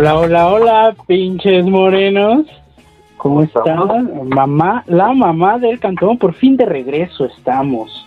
[0.00, 2.46] Hola, hola, hola, pinches morenos.
[3.16, 4.28] ¿Cómo están?
[4.28, 8.06] Mamá, la mamá del cantón, por fin de regreso estamos.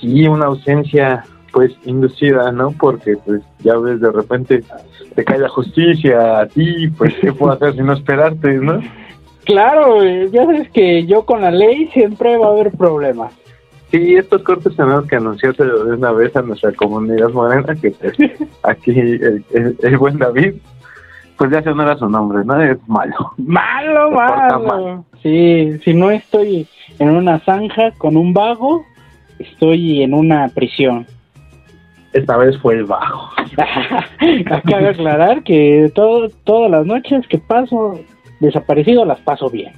[0.00, 2.70] Sí, una ausencia pues inducida, ¿no?
[2.70, 4.64] Porque pues ya ves, de repente
[5.14, 8.80] te cae la justicia a ti, pues qué puedo hacer si no esperarte, ¿no?
[9.44, 13.34] Claro, eh, ya sabes que yo con la ley siempre va a haber problemas.
[13.90, 18.14] Sí, estos cortes tenemos que anunciárselo de una vez a nuestra comunidad morena, que pues,
[18.62, 20.54] aquí el, el- el buen David,
[21.36, 22.60] pues ya se no era su nombre, ¿no?
[22.60, 23.32] Es malo.
[23.36, 25.04] Malo, malo.
[25.22, 26.66] Sí, si no estoy
[26.98, 28.84] en una zanja con un vago,
[29.38, 31.06] estoy en una prisión.
[32.12, 33.30] Esta vez fue el bajo.
[34.46, 38.00] Acabo de aclarar que todo, todas las noches que paso
[38.40, 39.72] desaparecido las paso bien.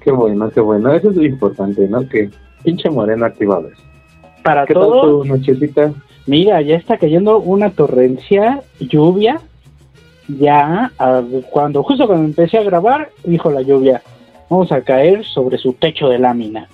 [0.00, 0.92] Qué bueno, qué bueno.
[0.92, 2.06] Eso es lo importante, ¿no?
[2.08, 2.30] Que
[2.62, 3.78] pinche morena activado es.
[4.42, 5.92] Para ¿Qué tal todo, tu nochecita?
[6.26, 9.40] mira, ya está cayendo una torrencial lluvia.
[10.28, 14.02] Ya, ah, cuando justo cuando empecé a grabar, dijo la lluvia,
[14.48, 16.68] vamos a caer sobre su techo de lámina.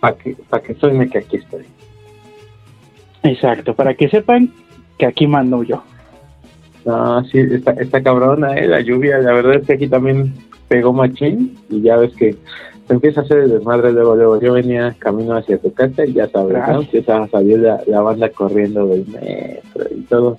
[0.00, 1.64] Para que, pa' que suene que aquí estoy.
[3.22, 4.52] Exacto, para que sepan
[4.98, 5.82] que aquí mando yo.
[6.84, 8.66] No, sí, está, está cabrona, ¿eh?
[8.66, 10.34] La lluvia, la verdad es que aquí también
[10.68, 12.36] pegó machín y ya ves que
[12.86, 14.40] se empieza a hacer el desmadre luego, luego.
[14.40, 16.64] Yo venía camino hacia tu casa y ya sabes, ¿no?
[16.64, 16.80] Claro.
[16.82, 20.38] Empieza a salir la, la banda corriendo del metro y todo.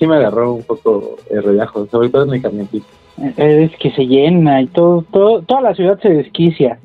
[0.00, 2.86] Sí me agarró un poco el relajo, sobre todo en mi camioncito.
[3.18, 6.80] Eh, Es que se llena y todo, todo, toda la ciudad se desquicia.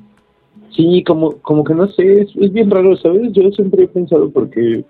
[0.72, 3.32] Sí, como, como que no sé, es, es bien raro, ¿sabes?
[3.32, 4.84] Yo siempre he pensado porque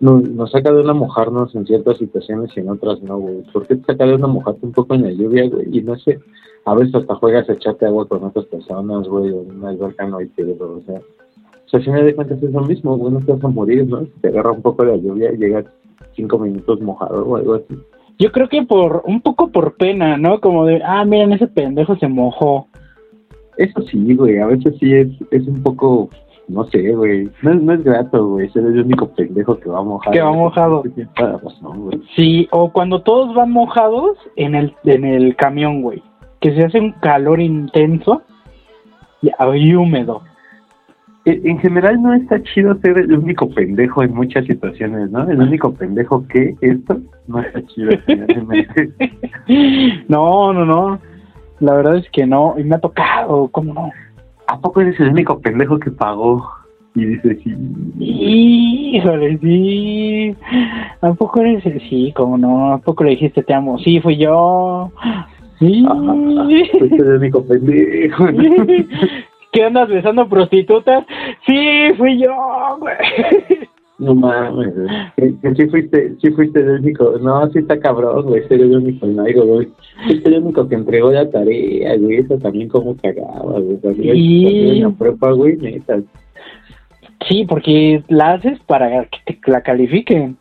[0.00, 3.42] nos, nos saca de una mojarnos en ciertas situaciones y en otras no, güey.
[3.52, 5.68] ¿Por qué te saca de una mojarte un poco en la lluvia, güey?
[5.70, 6.18] Y no sé,
[6.64, 10.08] a veces hasta juegas a echarte agua con otras personas, güey, o en una alberca
[10.08, 10.98] no hay pedo, o sea.
[10.98, 13.86] O sea, si me de cuenta es lo mismo, güey, no te vas a morir,
[13.86, 14.04] ¿no?
[14.20, 15.66] Te agarra un poco la lluvia y llegas
[16.14, 17.76] cinco minutos mojado o algo así.
[18.18, 20.40] Yo creo que por un poco por pena, ¿no?
[20.40, 22.68] Como de, ah, miren, ese pendejo se mojó.
[23.56, 26.10] Eso sí, güey, a veces sí es, es un poco,
[26.48, 29.82] no sé, güey, no, es- no es grato, güey, ser el único pendejo que va
[29.82, 30.12] mojado.
[30.12, 30.82] Que va mojado.
[31.16, 32.00] Razón, güey.
[32.16, 36.02] Sí, o cuando todos van mojados en el, en el camión, güey.
[36.40, 38.22] Que se hace un calor intenso
[39.22, 40.22] y, y húmedo.
[41.24, 45.28] En en general no está chido ser el único pendejo en muchas situaciones, ¿no?
[45.28, 47.90] El único pendejo que esto no está chido.
[50.08, 51.00] No, no, no.
[51.60, 52.54] La verdad es que no.
[52.58, 53.90] Y me ha tocado, ¿cómo no?
[54.46, 56.46] ¿A poco eres el único pendejo que pagó?
[56.94, 57.54] Y dice, sí.
[57.98, 60.36] Híjole, sí.
[61.00, 62.12] ¿A poco eres el sí?
[62.14, 62.74] ¿Cómo no?
[62.74, 63.78] ¿A poco le dijiste te amo?
[63.78, 64.92] Sí, fui yo.
[65.58, 65.84] Sí.
[65.88, 66.46] Ah,
[66.78, 68.26] fuiste el único pendejo.
[69.54, 71.04] ¿Qué andas besando prostitutas?
[71.46, 72.34] Sí, fui yo,
[72.80, 72.94] güey.
[73.96, 74.88] No mames, güey.
[75.16, 78.74] que, que sí fuiste, sí fuiste el único, no, sí está cabrón, güey, ser el
[78.74, 79.68] único en algo, güey.
[80.06, 83.76] Fuiste el único que entregó la tarea, güey, eso también como cagaba, güey.
[83.76, 84.42] También, Sí.
[84.44, 86.00] también en la prepa, güey, neta.
[87.28, 90.36] Sí, porque la haces para que te la califiquen.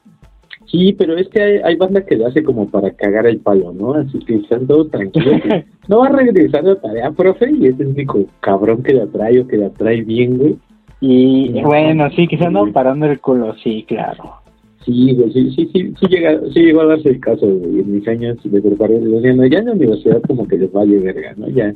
[0.74, 3.72] Sí, pero es que hay, hay banda que lo hace como para cagar el palo,
[3.74, 3.94] ¿no?
[3.94, 5.40] Así que están todos tranquilos.
[5.44, 9.06] que no va a regresar la tarea, profe, y es el único cabrón que la
[9.06, 10.56] trae o que la trae bien, güey.
[11.00, 14.38] Y bueno, sí, que se andan parando el culo, sí, claro.
[14.84, 17.94] Sí, güey, sí, sí, sí, sí, llega, sí llegó a darse el caso, güey, en
[17.94, 19.22] mis años de preparación.
[19.52, 21.50] Ya en la universidad como que les vale verga, ¿no?
[21.50, 21.72] Ya,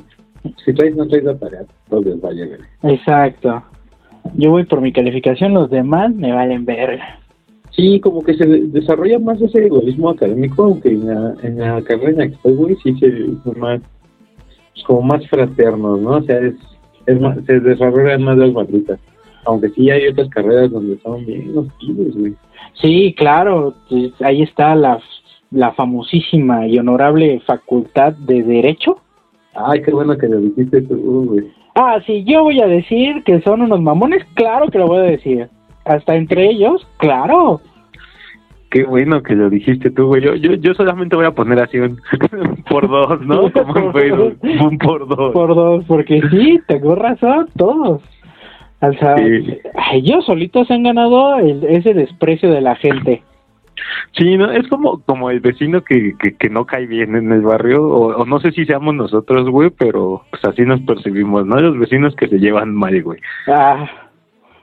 [0.64, 2.66] si traes no traes la tarea, todos les vale verga.
[2.82, 3.62] Exacto.
[4.34, 7.20] Yo voy por mi calificación, los demás me valen verga.
[7.70, 11.82] Sí, como que se de- desarrolla más ese egoísmo académico, aunque en la, en la
[11.82, 13.80] carrera en la que estoy, güey, sí se más,
[14.86, 16.10] como más fraternos, ¿no?
[16.16, 16.54] O sea, es,
[17.06, 18.98] es más, se desarrollan más las barritas.
[19.44, 22.34] Aunque sí hay otras carreras donde son bien hostiles, güey.
[22.80, 25.00] Sí, claro, pues, ahí está la,
[25.50, 28.98] la famosísima y honorable facultad de Derecho.
[29.54, 31.46] Ay, qué bueno que lo dijiste tú, güey.
[31.74, 35.02] Ah, sí, yo voy a decir que son unos mamones, claro que lo voy a
[35.10, 35.48] decir.
[35.88, 37.60] Hasta entre ellos, claro.
[38.70, 40.20] Qué bueno que lo dijiste tú, güey.
[40.22, 41.98] Yo, yo, yo solamente voy a poner así un
[42.70, 43.50] por dos, ¿no?
[43.52, 45.32] Como en Facebook, un por dos.
[45.32, 48.02] Por dos, porque sí, tengo razón, todos.
[48.80, 49.58] O sea, Sí.
[49.94, 53.22] ellos solitos han ganado el- ese desprecio de la gente.
[54.12, 57.40] Sí, no, es como, como el vecino que, que, que no cae bien en el
[57.42, 61.56] barrio, o, o no sé si seamos nosotros, güey, pero pues así nos percibimos, ¿no?
[61.58, 63.18] Los vecinos que se llevan mal, güey.
[63.46, 63.88] Ah,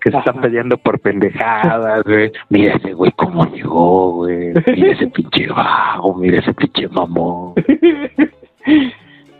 [0.05, 2.31] Que se están peleando por pendejadas, güey.
[2.49, 4.53] Mira ese güey cómo llegó, güey.
[4.67, 7.55] Mira ese pinche vago, mira ese pinche mamón.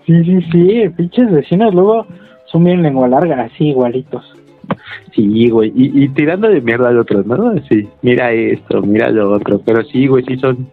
[0.08, 2.08] sí, sí, sí, pinches vecinos luego
[2.48, 4.26] son bien lengua larga, así igualitos.
[5.14, 7.54] Sí, güey, y, y tirando de mierda al otro, ¿no?
[7.70, 10.68] Sí, mira esto, mira lo otro, pero sí, güey, sí son,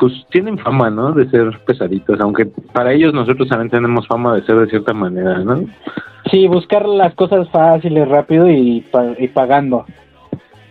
[0.00, 1.12] pues tienen fama, ¿no?
[1.12, 5.40] De ser pesaditos, aunque para ellos nosotros también tenemos fama de ser de cierta manera,
[5.40, 5.66] ¿no?
[6.34, 9.84] Sí, buscar las cosas fáciles, rápido y, pa- y pagando.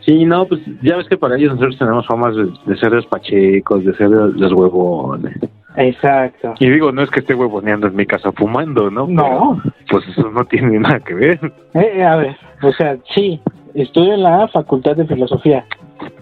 [0.02, 3.06] Sí, no, pues ya ves que para ellos nosotros tenemos fama de, de ser los
[3.06, 5.38] pachecos, de ser los, los huevones.
[5.78, 6.54] Exacto.
[6.60, 9.08] Y digo, no es que esté huevoneando en mi casa fumando, ¿no?
[9.08, 9.24] No.
[9.64, 11.40] Pero, pues eso no tiene nada que ver.
[11.76, 13.40] Eh, a ver, o sea, sí,
[13.74, 15.64] estudio en la Facultad de Filosofía,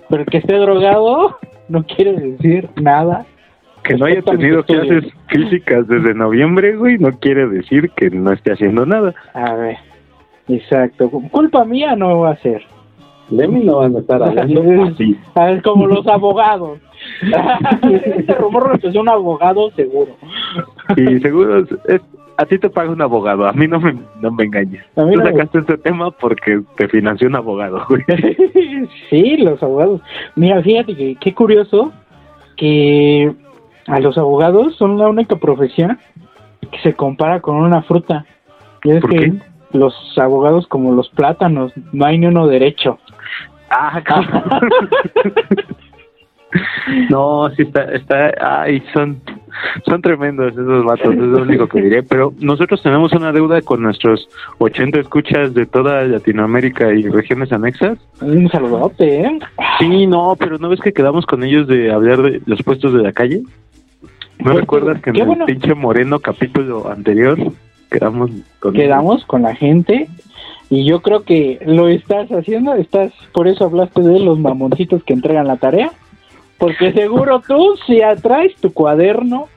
[0.08, 3.26] pero que esté drogado no quiere decir nada.
[3.84, 8.54] Que no haya tenido clases físicas desde noviembre, güey, no quiere decir que no esté
[8.54, 9.14] haciendo nada.
[9.34, 9.78] A ver,
[10.48, 11.10] exacto.
[11.10, 12.62] Culpa mía no va a ser.
[13.30, 15.18] De mí no van a estar hablando así.
[15.36, 16.80] A ver, como los abogados.
[17.84, 20.12] este rumor lo empezó un abogado seguro.
[20.98, 22.02] Y seguro es, es-
[22.38, 24.84] a ti te paga un abogado, a mí no me, no me engañes.
[24.96, 28.02] A mí Tú no me- sacaste este tema porque te financió un abogado, güey.
[29.12, 30.02] sí, los abogados.
[30.36, 31.92] Mira, fíjate que qué curioso
[32.58, 33.32] que
[33.92, 36.00] a los abogados son la única profesión
[36.72, 38.26] que se compara con una fruta.
[38.84, 39.34] Y es ¿Por que qué?
[39.74, 42.98] los abogados como los plátanos, no hay ni uno derecho.
[43.70, 44.02] Ah.
[47.10, 49.22] No, sí está, está, ay, son,
[49.86, 53.82] son tremendos esos vatos, es lo único que diré, pero nosotros tenemos una deuda con
[53.82, 54.28] nuestros
[54.58, 57.98] 80 escuchas de toda Latinoamérica y regiones anexas.
[58.20, 59.40] Un saludote, ¿eh?
[59.80, 63.04] Sí, no, pero ¿no ves que quedamos con ellos de hablar de los puestos de
[63.04, 63.44] la calle?
[64.44, 65.46] ¿No recuerdas que en el bueno.
[65.46, 67.38] pinche Moreno capítulo anterior
[67.90, 70.08] quedamos con Quedamos con la gente
[70.70, 75.14] y yo creo que lo estás haciendo, estás, por eso hablaste de los mamoncitos que
[75.14, 75.92] entregan la tarea,
[76.58, 79.48] porque seguro tú si atraes tu cuaderno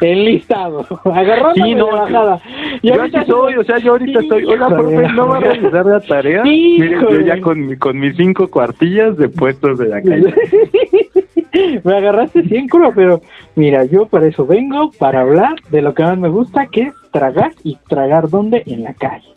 [0.00, 2.40] enlistado, agarrando Sí, no, bajada.
[2.82, 6.00] Yo ahorita soy, o sea, yo ahorita estoy, oiga, profe, ¿no va a realizar la
[6.00, 6.42] tarea?
[6.44, 10.32] Sí, Mire, yo ya con, con mis cinco cuartillas de puestos de la calle.
[11.84, 13.20] me agarraste 100 culo, pero
[13.56, 16.94] mira, yo para eso vengo, para hablar de lo que más me gusta, que es
[17.10, 19.28] tragar y tragar donde en la calle.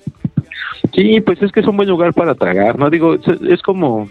[0.93, 2.89] Sí, pues es que es un buen lugar para tragar, ¿no?
[2.89, 4.07] Digo, es, es como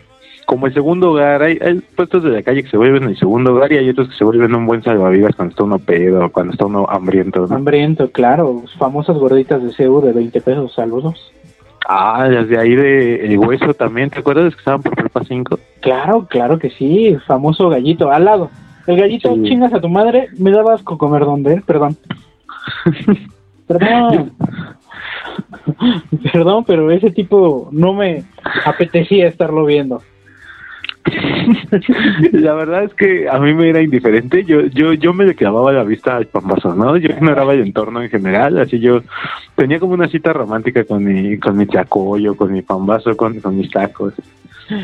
[0.53, 1.43] como el segundo hogar.
[1.43, 4.09] Hay, hay puestos de la calle que se vuelven el segundo hogar y hay otros
[4.09, 7.57] que se vuelven un buen salvavidas cuando está uno pedo, cuando está uno hambriento, ¿no?
[7.57, 11.33] Hambriento, claro, famosas gorditas de CEU de 20 pesos, saludos.
[11.89, 15.59] Ah, desde ahí de El Hueso también, ¿te acuerdas que estaban por Prepa 5?
[15.81, 18.51] Claro, claro que sí, famoso gallito, al lado.
[18.87, 19.43] El gallito, Sí.
[19.45, 21.97] chingas a tu madre, me daba asco comer donde perdón.
[23.67, 24.33] Perdón.
[26.33, 28.25] Perdón, pero ese tipo no me
[28.65, 30.03] apetecía estarlo viendo.
[32.33, 35.73] La verdad es que a mí me era indiferente, yo yo yo me le clavaba
[35.73, 36.97] la vista al pambazo, ¿no?
[36.97, 39.03] Yo ignoraba el entorno en general, así yo
[39.57, 43.57] tenía como una cita romántica con mi con mi chacoyo, con mi pambazo, con, con
[43.57, 44.15] mis tacos.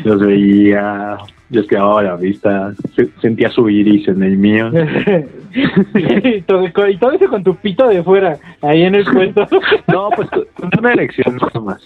[0.03, 1.17] Los veía,
[1.49, 4.69] les clavaba la vista, se- sentía su iris en el mío.
[5.95, 9.45] y, todo, y todo eso con tu pito de fuera, ahí en el puesto.
[9.87, 11.81] No, pues con una erección nada más.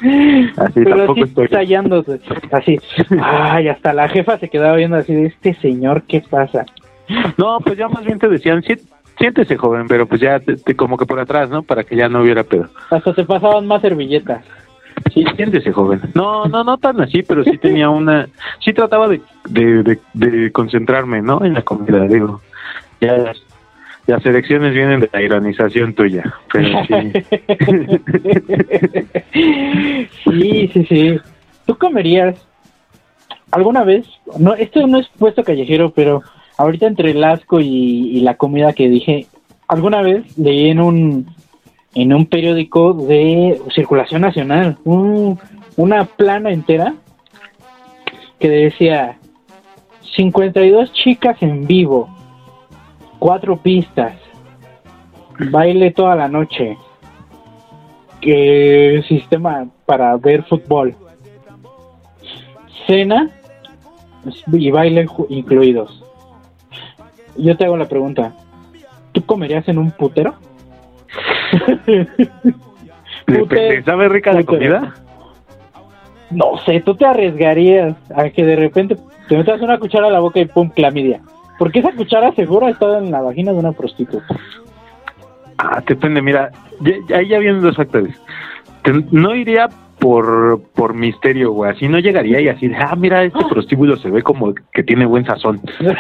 [0.57, 1.48] Así Pero tampoco así estoy.
[1.48, 2.19] tallándose,
[2.51, 2.80] así.
[3.21, 6.65] Ay, hasta la jefa se quedaba viendo así de este señor, ¿qué pasa?
[7.38, 8.74] No, pues ya más bien te decían, "Sí,
[9.18, 11.63] siéntese joven, pero pues ya te- te- como que por atrás, ¿no?
[11.63, 12.68] Para que ya no hubiera pedo.
[12.89, 14.44] Hasta te pasaban más servilletas.
[15.13, 16.01] Sí, siéntese joven.
[16.13, 18.27] No, no, no tan así, pero sí tenía una,
[18.60, 19.22] sí trataba de,
[20.13, 21.44] de, concentrarme, ¿no?
[21.44, 22.41] En la comida, digo.
[23.00, 23.38] Ya las,
[24.08, 27.12] las elecciones vienen de la ironización tuya, pero sí.
[30.24, 31.20] sí, sí, sí.
[31.65, 32.36] ¿Tú comerías
[33.51, 34.08] alguna vez?
[34.39, 36.22] No, esto no es puesto callejero, pero
[36.58, 39.27] ahorita entre el asco y la comida que dije,
[39.67, 41.42] alguna vez leí en un
[41.95, 45.39] en un periódico de circulación nacional un-
[45.77, 46.95] una plana entera
[48.39, 49.17] que decía
[50.15, 52.09] 52 chicas en vivo,
[53.19, 54.13] cuatro pistas,
[55.51, 56.77] baile toda la noche,
[58.21, 60.95] que sistema para ver fútbol,
[62.88, 63.29] cena
[64.51, 66.03] y baile incluidos.
[67.38, 68.33] Yo te hago la pregunta,
[69.12, 70.35] ¿tú comerías en un putero?
[73.86, 74.93] ¿Sabe rica la comida?
[76.31, 80.19] No sé, tú te arriesgarías a que de repente te metas una cuchara a la
[80.19, 81.22] boca y pum, clamidia.
[81.60, 84.36] Porque esa cuchara seguro ha estado en la vagina de una prostituta.
[85.57, 86.51] Ah, depende, mira,
[87.13, 88.15] ahí ya vienen dos factores.
[89.12, 89.69] No iría
[90.00, 91.72] por, por misterio, güey.
[91.72, 95.25] Así no llegaría y así, ah, mira, este prostíbulo se ve como que tiene buen
[95.25, 95.62] sazón.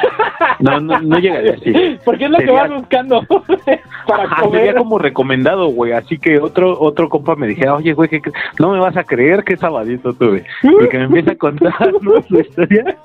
[0.63, 1.73] No, no, no llegaría así.
[2.05, 3.21] Porque es lo que vas buscando
[4.07, 4.61] para Ajá, comer.
[4.61, 5.91] sería como recomendado, güey.
[5.91, 8.21] Así que otro otro compa me dijera, oye, güey, ¿qué
[8.59, 10.45] no me vas a creer que sabadito tuve.
[10.61, 12.21] Porque me empieza a contar ¿no?
[12.23, 12.97] su historia.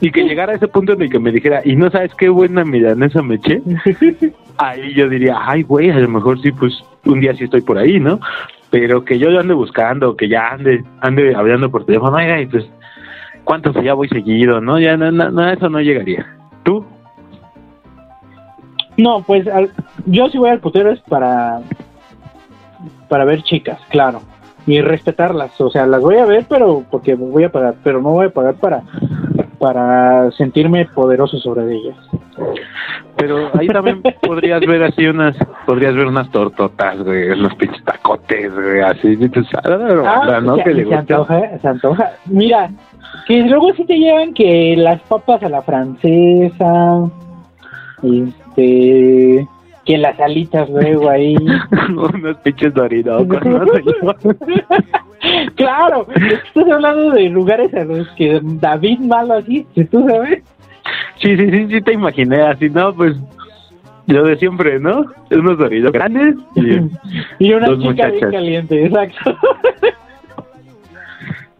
[0.00, 2.28] Y que llegara a ese punto en el que me dijera, y no sabes qué
[2.30, 3.60] buena milanesa me eché.
[4.56, 7.78] Ahí yo diría, ay, güey, a lo mejor sí, pues un día sí estoy por
[7.78, 8.18] ahí, ¿no?
[8.70, 12.46] Pero que yo lo ande buscando, que ya ande ande hablando por teléfono, oiga, y
[12.46, 12.64] pues,
[13.44, 14.78] ¿cuántos ya voy seguido, no?
[14.78, 16.26] Ya, no, no, no, eso no llegaría.
[16.62, 16.84] ¿Tú?
[18.96, 19.70] No, pues al-
[20.06, 21.60] yo si voy al putero es para
[23.08, 24.20] para ver chicas, claro,
[24.66, 28.10] y respetarlas, o sea, las voy a ver, pero porque voy a pagar, pero no
[28.10, 28.82] voy a pagar para
[29.58, 31.96] para sentirme poderoso sobre ellas.
[33.16, 35.36] Pero ahí también podrías ver así unas,
[35.66, 39.18] podrías ver unas tortotas, güey, unos pinches tacotes, güey, así,
[40.06, 40.56] ah, ¿no?
[40.56, 40.98] se, le se gusta.
[41.00, 42.12] antoja, se antoja.
[42.26, 42.70] Mira,
[43.26, 47.10] que luego sí te llevan que las papas a la francesa,
[48.02, 49.46] este,
[49.84, 51.36] que las alitas luego ahí.
[51.88, 53.64] unos pinches doridocos, ¿no?
[55.54, 60.42] claro, estás hablando de lugares a los que David malo así, tú sabes.
[61.20, 62.94] Sí, sí, sí, sí te imaginé así, ¿no?
[62.94, 63.16] Pues
[64.06, 65.04] lo de siempre, ¿no?
[65.30, 66.80] Unos doritos grandes y...
[67.46, 69.36] Y una chica bien caliente, exacto.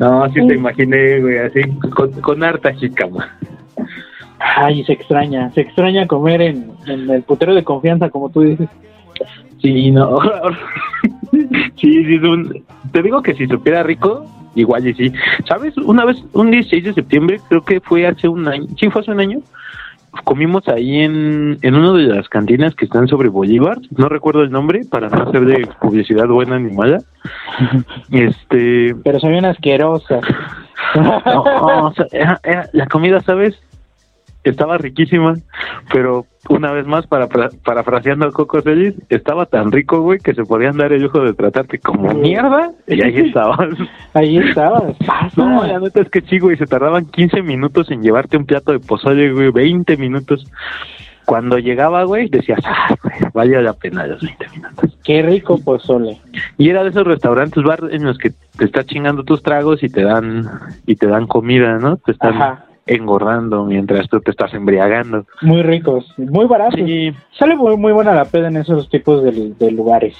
[0.00, 1.60] No, sí te imaginé, güey, así,
[1.94, 3.36] con, con harta chicama.
[4.38, 8.68] Ay, se extraña, se extraña comer en, en el putero de confianza, como tú dices.
[9.60, 10.18] Sí, no.
[11.32, 15.12] sí, sí, es un- te digo que si supiera rico, igual y sí.
[15.46, 15.76] ¿Sabes?
[15.76, 19.10] Una vez, un 16 de septiembre, creo que fue hace un año, sí, fue hace
[19.12, 19.40] un año,
[20.24, 24.50] comimos ahí en, en una de las cantinas que están sobre Bolívar, no recuerdo el
[24.50, 26.98] nombre, para no hacer de publicidad buena ni mala.
[28.10, 30.22] Este, Pero son bien asquerosas.
[30.94, 31.42] no,
[31.86, 33.60] o sea, era- era- la comida, ¿sabes?
[34.42, 35.34] Estaba riquísima,
[35.92, 40.44] pero una vez más, para, parafraseando a Coco Celis, estaba tan rico, güey, que se
[40.44, 43.68] podían dar el lujo de tratarte como mierda, y ahí estabas.
[44.14, 44.96] Ahí estabas.
[45.36, 48.72] No, la neta es que sí, güey, se tardaban 15 minutos en llevarte un plato
[48.72, 50.50] de pozole, güey, 20 minutos.
[51.26, 54.98] Cuando llegaba, güey, decías, ah, güey, vale la pena los 20 minutos.
[55.04, 56.18] Qué rico pozole.
[56.56, 59.88] Y era de esos restaurantes, bar en los que te estás chingando tus tragos y
[59.88, 60.48] te dan
[60.86, 61.98] y te dan comida, ¿no?
[61.98, 62.64] Te están Ajá.
[62.94, 65.24] Engordando mientras tú te estás embriagando.
[65.42, 66.74] Muy ricos, muy baratos.
[66.84, 70.14] Sí, Sale muy, muy buena la peda en esos tipos de, de lugares.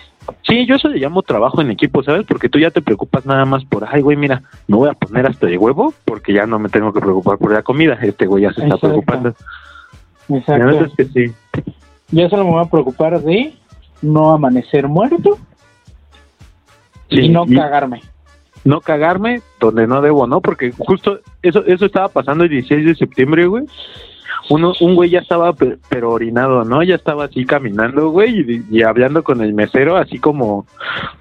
[0.46, 2.24] sí, yo eso le llamo trabajo en equipo, ¿sabes?
[2.26, 5.26] Porque tú ya te preocupas nada más por, ay, güey, mira, me voy a poner
[5.26, 7.98] hasta de huevo porque ya no me tengo que preocupar por la comida.
[8.00, 8.88] Este güey ya se está Exacto.
[8.88, 9.34] preocupando.
[10.28, 10.84] La Exacto.
[10.84, 11.34] es que sí.
[12.12, 13.52] Yo solo me voy a preocupar de
[14.02, 15.38] no amanecer muerto
[17.10, 18.00] Sí, y no y- cagarme.
[18.64, 20.40] No cagarme donde no debo, ¿no?
[20.40, 23.64] Porque justo eso eso estaba pasando el 16 de septiembre, güey.
[24.48, 26.82] Uno, un güey ya estaba pe- pero orinado, ¿no?
[26.82, 30.66] Ya estaba así caminando, güey, y, y hablando con el mesero, así como,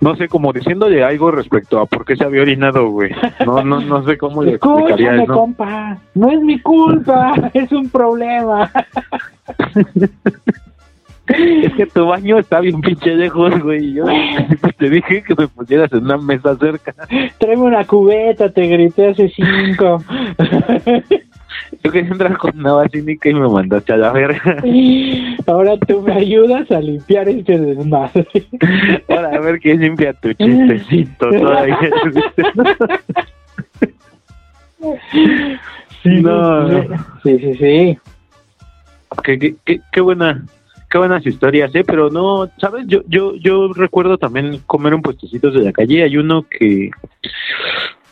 [0.01, 3.12] no sé, como diciéndole algo respecto a por qué se había orinado, güey.
[3.46, 5.34] No, no, no sé cómo le explicaría Escúchame, eso.
[5.34, 8.72] compa, no es mi culpa, es un problema.
[11.29, 13.93] Es que tu baño está bien pinche lejos, güey.
[13.93, 14.05] Yo
[14.77, 16.93] te dije que me pusieras en una mesa cerca.
[17.38, 20.03] Tráeme una cubeta, te grité hace cinco.
[21.83, 24.63] Yo quería entrar con una vacinica y me mandaste a la verga.
[25.48, 28.27] Ahora tú me ayudas a limpiar este desmadre.
[29.07, 31.77] Ahora a ver quién limpia tu chistecito todavía.
[36.03, 36.69] Sí, No.
[37.24, 37.98] sí, sí, sí.
[39.24, 40.45] qué, qué, qué, qué buena,
[40.89, 41.84] qué buenas historias, ¿eh?
[41.86, 42.86] Pero no, ¿sabes?
[42.88, 46.03] Yo, yo, yo recuerdo también comer en puestecitos de la calle.
[46.03, 46.89] Hay uno que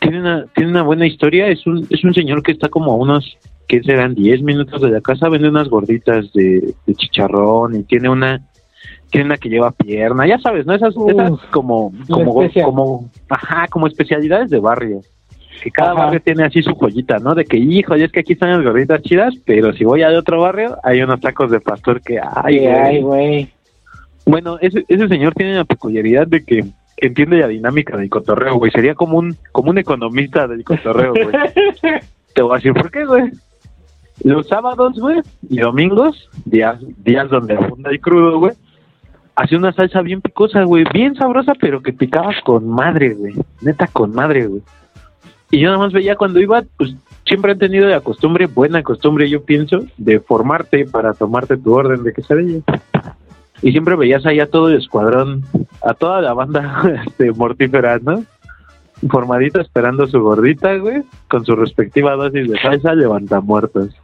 [0.00, 1.48] tiene una, tiene una buena historia.
[1.48, 4.90] Es un, es un señor que está como a unos, que serán 10 minutos de
[4.90, 8.48] la casa, vende unas gorditas de, de chicharrón y tiene una,
[9.10, 10.74] tiene una que lleva pierna, ya sabes, ¿no?
[10.74, 11.92] Esas, como, como,
[12.64, 15.00] como, ajá, como especialidades de barrio.
[15.62, 16.04] Que cada Ajá.
[16.04, 17.34] barrio tiene así su joyita, ¿no?
[17.34, 20.40] De que, hijo, es que aquí están las gorditas chidas, pero si voy a otro
[20.40, 22.66] barrio, hay unos tacos de pastor que, ay, güey.
[22.68, 23.48] ay, güey.
[24.26, 26.64] Bueno, ese, ese señor tiene la peculiaridad de que
[26.98, 28.70] entiende la dinámica del cotorreo, güey.
[28.70, 31.28] Sería como un, como un economista del cotorreo, güey.
[32.34, 33.30] Te voy a decir por qué, güey.
[34.24, 38.52] Los sábados, güey, y domingos, días, días donde abunda el crudo, güey,
[39.36, 43.34] hacía una salsa bien picosa, güey, bien sabrosa, pero que picabas con madre, güey.
[43.62, 44.62] Neta, con madre, güey.
[45.50, 46.94] Y yo nada más veía cuando iba, pues
[47.26, 52.02] siempre han tenido la costumbre, buena costumbre, yo pienso, de formarte para tomarte tu orden
[52.02, 52.60] de quesadilla.
[53.62, 55.44] Y siempre veías ahí a todo el escuadrón,
[55.82, 58.24] a toda la banda este, mortífera, ¿no?
[59.08, 63.94] formadita esperando su gordita, güey, con su respectiva dosis de salsa, levanta muertos.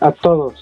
[0.00, 0.54] A todos.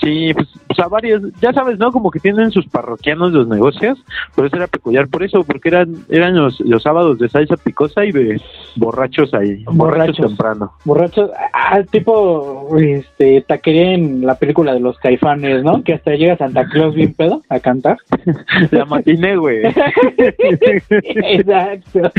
[0.00, 1.90] Sí, pues, pues a varios, ya sabes, ¿no?
[1.90, 3.98] Como que tienen sus parroquianos los negocios,
[4.34, 8.04] pero eso era peculiar por eso, porque eran eran los, los sábados de salsa picosa
[8.04, 8.40] y de
[8.76, 10.26] borrachos ahí, borrachos, Borrachos.
[10.28, 10.72] temprano.
[10.84, 15.82] Borrachos, ah, tipo este taquería en la película de los caifanes, ¿no?
[15.82, 17.98] Que hasta llega Santa Claus bien pedo a cantar.
[18.70, 19.62] La matiné, güey.
[20.88, 22.10] Exacto.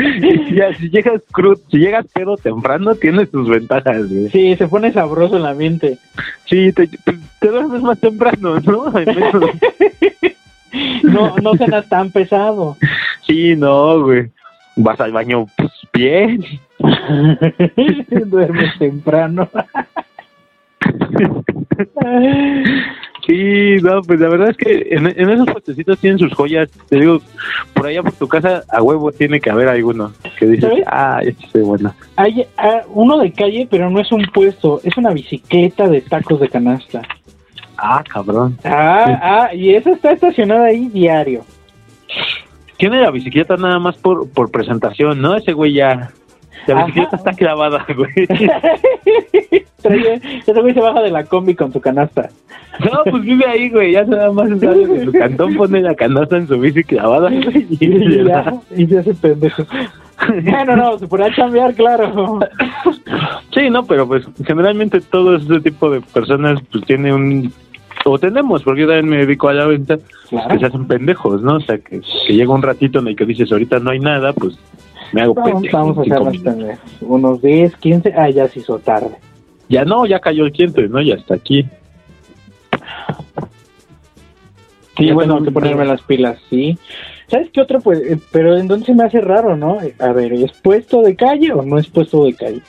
[0.54, 4.30] ya, si llegas crud, si llegas pedo temprano, tienes tus ventajas, güey.
[4.30, 5.98] Sí, se pone sabroso el ambiente.
[6.46, 8.92] Sí, te, te, te duermes más temprano, ¿no?
[11.04, 12.78] No, no cenas tan pesado.
[13.26, 14.30] sí, no, güey.
[14.76, 16.46] Vas al baño, pues, bien.
[18.28, 19.50] Duermes temprano.
[23.28, 26.70] Sí, no, pues la verdad es que en, en esos puestecitos tienen sus joyas.
[26.88, 27.20] Te digo,
[27.74, 30.84] por allá por tu casa, a huevo tiene que haber alguno que dices, ¿Sabes?
[30.88, 31.94] ah, este es bueno.
[32.16, 36.40] Hay ah, uno de calle, pero no es un puesto, es una bicicleta de tacos
[36.40, 37.02] de canasta.
[37.82, 38.58] Ah, cabrón.
[38.64, 39.20] Ah,
[39.50, 41.44] ah, y esa está estacionada ahí diario.
[42.78, 45.36] Tiene la bicicleta nada más por, por presentación, ¿no?
[45.36, 46.12] Ese güey ya.
[46.68, 46.86] La Ajá.
[46.86, 48.12] bicicleta está clavada, güey.
[49.82, 52.30] Trae- ese güey se baja de la combi con su canasta.
[52.80, 53.94] No, pues vive ahí, güey.
[53.94, 57.68] Ya nada más sale de su cantón, pone la canasta en su bici clavada, güey.
[57.80, 59.64] Y, Y, ya, y se hace pendejo.
[60.44, 62.40] Bueno, no, se podrá cambiar, claro.
[63.54, 67.54] Sí, no, pero pues generalmente todo ese tipo de personas pues tiene un...
[68.12, 69.98] O tenemos, porque yo también me dedico a la venta,
[70.30, 70.50] Claro.
[70.50, 71.56] que se hacen pendejos, ¿no?
[71.56, 74.34] O sea, que, que llega un ratito en el que dices, ahorita no hay nada,
[74.34, 74.58] pues
[75.14, 75.78] me hago Vamos, pendejo.
[75.78, 76.02] vamos a
[76.44, 76.80] pendejos.
[77.02, 79.16] Unos 10, 15, ah, ya se hizo tarde.
[79.70, 81.02] Ya no, ya cayó el cliente, ¿no?
[81.02, 81.66] Ya está aquí.
[84.98, 86.78] Sí, Ya bueno, tengo que un- ponerme las pilas, sí.
[87.28, 87.80] ¿Sabes qué otro?
[87.80, 89.78] Pues, eh, pero en dónde se me hace raro, ¿no?
[90.00, 92.62] A ver, ¿es puesto de calle o no es puesto de calle?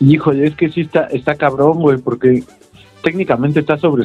[0.00, 2.42] Híjole, es que sí está, está cabrón, güey, porque
[3.02, 4.04] técnicamente está sobre,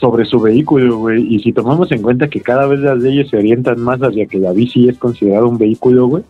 [0.00, 1.34] sobre su vehículo, güey.
[1.34, 4.38] Y si tomamos en cuenta que cada vez las leyes se orientan más hacia que
[4.38, 6.24] la bici es considerado un vehículo, güey,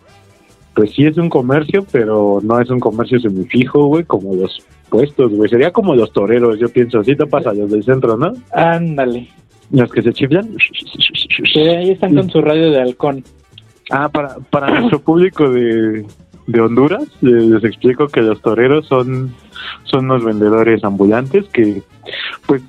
[0.75, 5.31] pues sí es un comercio, pero no es un comercio semifijo, güey, como los puestos,
[5.31, 5.49] güey.
[5.49, 6.99] Sería como los toreros, yo pienso.
[6.99, 8.33] Así te pasa los del centro, ¿no?
[8.51, 9.27] Ándale.
[9.71, 10.55] Los que se chiflan.
[11.51, 13.23] Sí, ahí están con su radio de halcón.
[13.89, 16.05] Ah, para, para nuestro público de,
[16.47, 19.33] de Honduras, les, les explico que los toreros son,
[19.83, 21.81] son unos vendedores ambulantes que,
[22.45, 22.61] pues,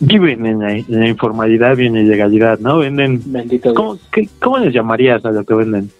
[0.00, 2.78] viven en la, en la informalidad y en la ilegalidad, ¿no?
[2.78, 3.20] Venden.
[3.26, 3.72] Bendito.
[3.74, 5.90] ¿Cómo, qué- ¿Cómo les llamarías a lo que venden?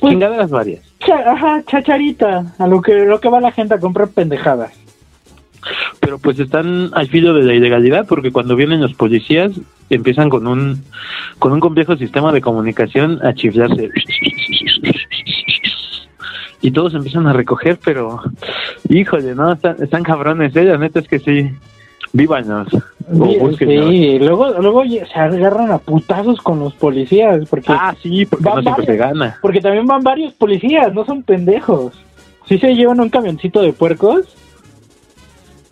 [0.00, 0.82] Pues- Chingaderas varias.
[1.00, 2.54] Cha- ajá, chacharita.
[2.58, 4.72] A lo que, lo que va la gente a comprar pendejadas.
[6.00, 9.52] Pero pues están al filo de la ilegalidad porque cuando vienen los policías
[9.90, 10.84] empiezan con un
[11.40, 13.90] con un complejo sistema de comunicación a chiflarse
[16.60, 18.20] y todos empiezan a recoger pero
[18.88, 21.50] híjole no están, están cabrones eh la neta es que sí
[22.12, 22.68] vívanos
[23.58, 27.48] Sí, luego, luego se agarran a putazos con los policías.
[27.48, 29.18] Porque, ah sí porque no siempre se varios.
[29.18, 31.94] gana porque también van varios policías, no son pendejos.
[32.46, 34.26] Sí se llevan un camioncito de puercos.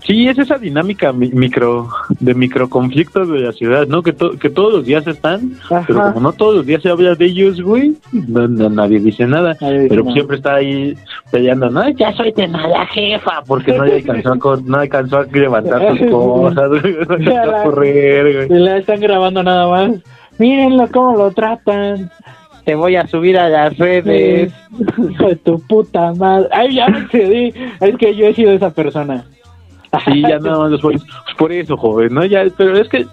[0.06, 1.88] Sí, es esa dinámica mi- micro
[2.20, 4.02] de microconflictos de la ciudad, ¿no?
[4.02, 5.52] Que, to- que todos los días están,
[5.86, 9.26] pero como no todos los días se habla de ellos, güey, no, no- nadie dice
[9.26, 9.56] nada.
[9.58, 10.94] Pero siempre está ahí
[11.32, 15.24] peleando, no, ya soy de mala jefa, porque no alcanzó a, co- no alcanzó a
[15.24, 18.60] levantar sus cosas, no alcanzó a correr, güey.
[18.60, 19.90] La están grabando nada más.
[20.38, 22.10] Mírenlo cómo lo tratan.
[22.64, 24.52] Te voy a subir a las redes.
[25.10, 26.48] Hijo de tu puta madre.
[26.52, 27.52] Ay, ya me excedí.
[27.80, 29.24] Es que yo he sido esa persona.
[30.04, 31.02] Sí, ya nada más los polis.
[31.02, 32.24] Pues por eso, joven, ¿no?
[32.24, 33.06] Ya, pero es que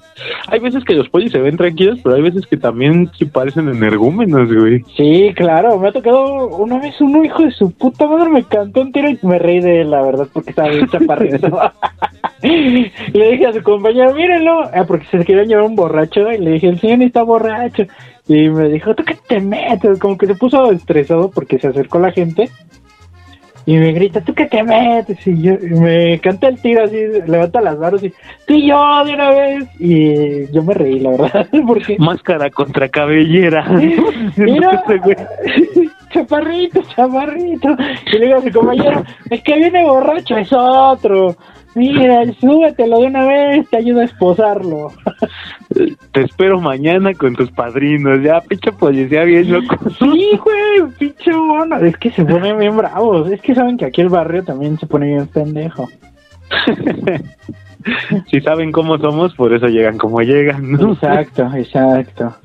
[0.48, 3.70] hay veces que los polis se ven tranquilos, pero hay veces que también se parecen
[3.70, 4.84] energúmenos, güey.
[4.96, 8.82] Sí, claro, me ha tocado una vez un hijo de su puta madre me cantó
[8.82, 11.48] un tiro y me reí de él, la verdad, porque estaba bien chaparrito.
[12.44, 16.52] le dije a su compañero, mírenlo, ah, porque se quería llevar un borracho, y le
[16.52, 17.84] dije, el señor está borracho.
[18.28, 20.00] Y me dijo, ¿tú qué te metes?
[20.00, 22.50] Como que se puso estresado porque se acercó la gente.
[23.66, 25.26] Y me grita, ¿tú qué te metes?
[25.26, 26.98] Y yo y me canta el tiro así,
[27.28, 28.10] levanta las manos y
[28.46, 29.66] tú y yo de una vez.
[29.80, 31.96] Y yo me reí, la verdad, porque...
[31.98, 33.66] Máscara contra cabellera.
[34.38, 34.84] Mira,
[35.46, 37.76] Este chaparrito, chaparrito.
[38.12, 41.36] Y le digo a mi compañero, es que viene borracho, es otro.
[41.76, 44.92] Mira, súbetelo de una vez, te ayuda a esposarlo.
[46.12, 48.22] Te espero mañana con tus padrinos.
[48.22, 49.76] Ya, pinche policía bien loco.
[50.00, 51.78] Sí, güey, pinche mono.
[51.78, 53.32] Es que se ponen bien bravos.
[53.32, 55.90] Es que saben que aquí el barrio también se pone bien pendejo.
[58.30, 60.94] si saben cómo somos, por eso llegan como llegan, ¿no?
[60.94, 62.36] Exacto, exacto.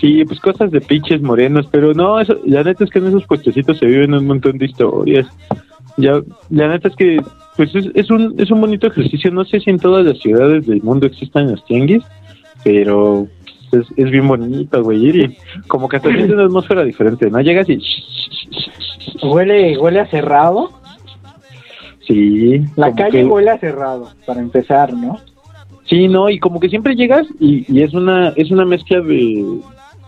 [0.00, 3.24] Sí, pues cosas de pinches morenos, pero no, eso, la neta es que en esos
[3.24, 5.28] puestecitos se viven un montón de historias.
[5.96, 7.22] Ya, la neta es que,
[7.56, 9.30] pues es, es un, es un bonito ejercicio.
[9.30, 12.02] No sé si en todas las ciudades del mundo existan los tianguis,
[12.64, 13.26] pero
[13.72, 15.08] es, es bien bonito, güey.
[15.24, 15.36] Y
[15.68, 17.40] como que hasta sientes una atmósfera diferente, ¿no?
[17.40, 17.78] Llegas y...
[19.22, 20.70] Huele, huele a cerrado.
[22.06, 22.60] Sí.
[22.76, 25.18] La calle que- huele a cerrado, para empezar, ¿no?
[25.84, 29.44] Sí, no, y como que siempre llegas y, y es una es una mezcla de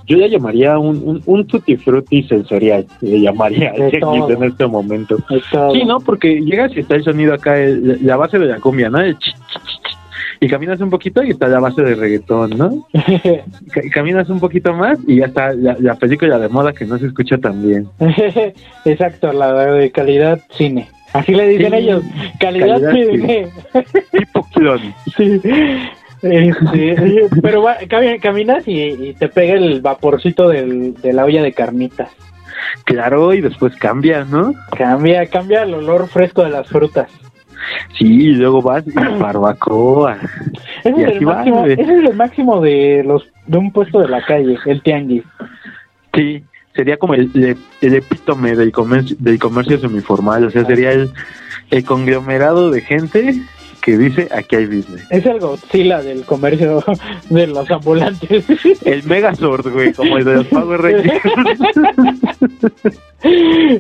[0.06, 5.16] yo ya llamaría un, un, un tutti frutti sensorial, le llamaría al en este momento.
[5.72, 5.98] Sí, ¿no?
[6.00, 9.00] Porque llegas y está el sonido acá, el- la base de la cumbia, ¿no?
[9.00, 9.96] El ch, ch, ch, ch.
[10.40, 12.86] y caminas un poquito y está la base de reggaetón, ¿no?
[13.72, 16.98] Ca- caminas un poquito más y ya está la, la película de moda que no
[16.98, 17.88] se escucha tan bien.
[18.84, 20.88] Exacto, la de calidad cine.
[21.12, 22.02] Así le dicen Sí, ellos,
[22.40, 23.46] calidad, calidad cine.
[24.18, 24.80] Tipo clon.
[25.16, 25.40] Sí.
[26.24, 31.42] Este, pero va- cami- caminas y, y te pega el vaporcito del, de la olla
[31.42, 32.08] de carnitas.
[32.84, 34.54] Claro, y después cambia, ¿no?
[34.76, 37.10] Cambia, cambia el olor fresco de las frutas.
[37.98, 40.18] Sí, y luego vas y barbacoa.
[40.82, 44.08] Ese Y es, el máximo, ese es el máximo de los de un puesto de
[44.08, 45.24] la calle, el tianguis.
[46.14, 46.42] Sí,
[46.74, 51.10] sería como el, el, el epítome del comercio, del comercio semiformal, o sea, sería el,
[51.70, 53.34] el conglomerado de gente
[53.84, 55.06] que dice aquí hay business.
[55.10, 56.82] Es el Godzilla del comercio
[57.28, 58.44] de los ambulantes.
[58.84, 61.20] El Megazord, güey, como el de los Power Rangers.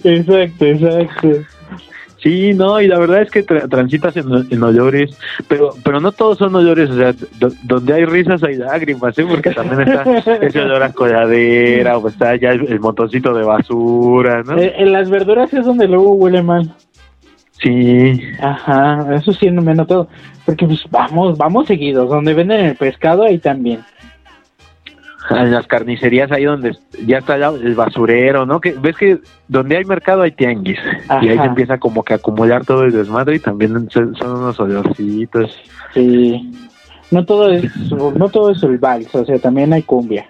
[0.04, 1.28] exacto, exacto.
[2.22, 5.14] Sí, no, y la verdad es que tra- transitas en, en olores,
[5.46, 9.26] pero pero no todos son olores, o sea, do- donde hay risas hay lágrimas, ¿eh?
[9.28, 14.42] Porque también está ese olor a coladera, o está ya el, el montoncito de basura,
[14.42, 14.56] ¿no?
[14.58, 16.74] Eh, en las verduras es donde luego huele mal.
[17.60, 20.08] Sí, Ajá, eso sí no me he notado.
[20.44, 22.08] Porque pues vamos, vamos seguidos.
[22.08, 23.80] Donde venden el pescado ahí también.
[25.30, 28.60] en las carnicerías ahí donde ya está el basurero, ¿no?
[28.60, 30.78] Que ves que donde hay mercado hay tianguis
[31.22, 34.30] y ahí se empieza como que a acumular todo el desmadre y también son, son
[34.32, 35.56] unos olorcitos.
[35.94, 36.52] Sí.
[37.10, 40.26] No todo es, no todo es el vals, o sea, también hay cumbia.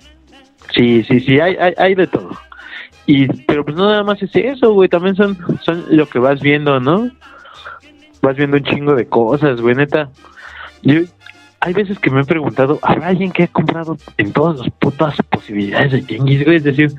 [0.74, 2.30] Sí, sí, sí, hay, hay, hay de todo.
[3.06, 6.40] Y pero pues no nada más es eso, güey, también son son lo que vas
[6.40, 7.10] viendo, ¿no?
[8.22, 10.08] Vas viendo un chingo de cosas, güey, neta.
[10.82, 11.00] Yo
[11.60, 15.16] hay veces que me he preguntado, ¿habrá alguien que ha comprado en todas las putas
[15.30, 16.56] posibilidades de tianguis, güey?
[16.58, 16.92] Es decir,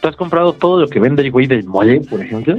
[0.00, 2.56] ¿tú has comprado todo lo que vende el güey del mole, por ejemplo?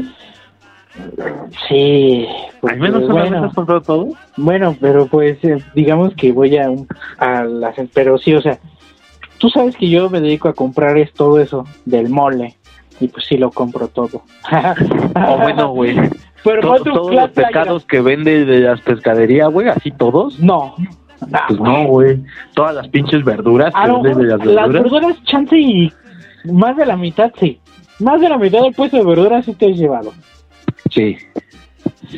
[1.67, 2.25] Sí.
[2.67, 4.07] Al menos bueno, has comprado todo.
[4.37, 6.87] bueno, pero pues eh, digamos que voy a, un-
[7.17, 7.75] a las...
[7.93, 8.59] Pero sí, o sea,
[9.37, 12.55] tú sabes que yo me dedico a comprar es todo eso del mole.
[12.99, 14.21] Y pues sí lo compro todo.
[15.15, 15.95] O bueno, güey,
[16.43, 20.39] Pero to- todos los pescados que vende de las pescaderías, güey, así todos.
[20.39, 20.75] No.
[21.47, 22.23] Pues no, güey.
[22.55, 24.71] Todas las pinches verduras que de las mejor las verduras.
[24.71, 25.93] verduras, chance y
[26.45, 27.59] más de la mitad, sí.
[27.99, 30.11] Más de la mitad del puesto de verduras sí te has llevado.
[30.89, 31.17] Sí.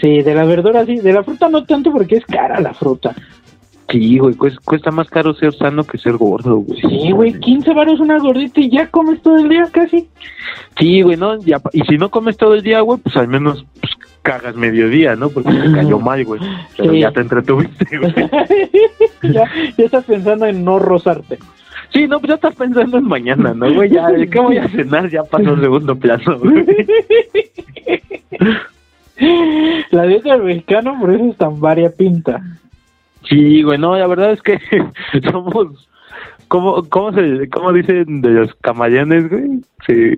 [0.02, 0.96] Sí, de la verdura sí.
[1.00, 3.14] De la fruta no tanto porque es cara la fruta.
[3.94, 6.82] Sí, güey, cuesta, cuesta más caro ser sano que ser gordo, güey.
[6.82, 10.10] Sí, güey, 15 varos una gordita y ya comes todo el día casi.
[10.80, 11.36] Sí, güey, ¿no?
[11.36, 11.54] Y,
[11.88, 13.92] si no comes todo el día, güey, pues al menos pues,
[14.24, 15.30] cagas mediodía, ¿no?
[15.30, 16.42] Porque te cayó mal, güey.
[16.76, 17.02] Pero Sí.
[17.02, 18.14] ya te entretuviste, güey.
[19.32, 19.44] ya,
[19.78, 21.38] ya estás pensando en no rozarte.
[21.92, 23.92] Sí, no, pues ya estás pensando en mañana, ¿no, güey?
[23.92, 25.08] Ya, ¿qué voy a cenar?
[25.12, 26.66] Ya pasó el segundo plano, güey.
[29.92, 32.42] La dieta del mexicano por eso es tan variapinta.
[33.28, 34.60] Sí, güey, no, la verdad es que
[35.32, 35.88] somos...
[36.48, 39.62] ¿Cómo, cómo, se, ¿Cómo dicen de los camaleones, güey?
[39.88, 40.14] Sí.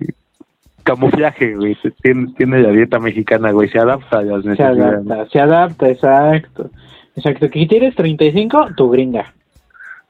[0.82, 1.74] Camuflaje, güey.
[1.76, 3.68] se- Tiene, tiene la dieta mexicana, güey.
[3.70, 4.80] Se adapta a las Se necesidades.
[5.06, 6.70] adapta, se adapta, exacto.
[7.16, 9.32] Exacto, que tienes 35, tu gringa.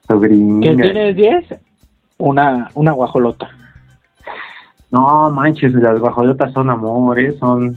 [0.08, 0.82] Que gringa.
[0.82, 1.44] tienes 10,
[2.18, 3.48] una, una guajolota.
[4.90, 7.76] No, manches, las guajolotas son amores, son...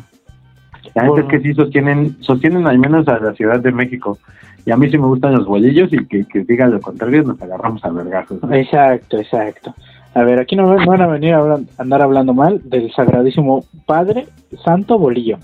[1.01, 4.17] La neta es que sí sostienen, sostienen al menos a la Ciudad de México.
[4.65, 7.41] Y a mí sí me gustan los bolillos y que, que digan lo contrario nos
[7.41, 8.41] agarramos a vergazos.
[8.43, 8.53] ¿no?
[8.53, 9.73] Exacto, exacto.
[10.13, 13.63] A ver, aquí no me van a venir a hablar- andar hablando mal del sagradísimo
[13.85, 14.25] Padre
[14.63, 15.37] Santo Bolillo.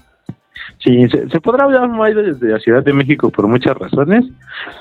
[0.79, 4.25] Sí, se, se podrá hablar mal desde la Ciudad de México por muchas razones,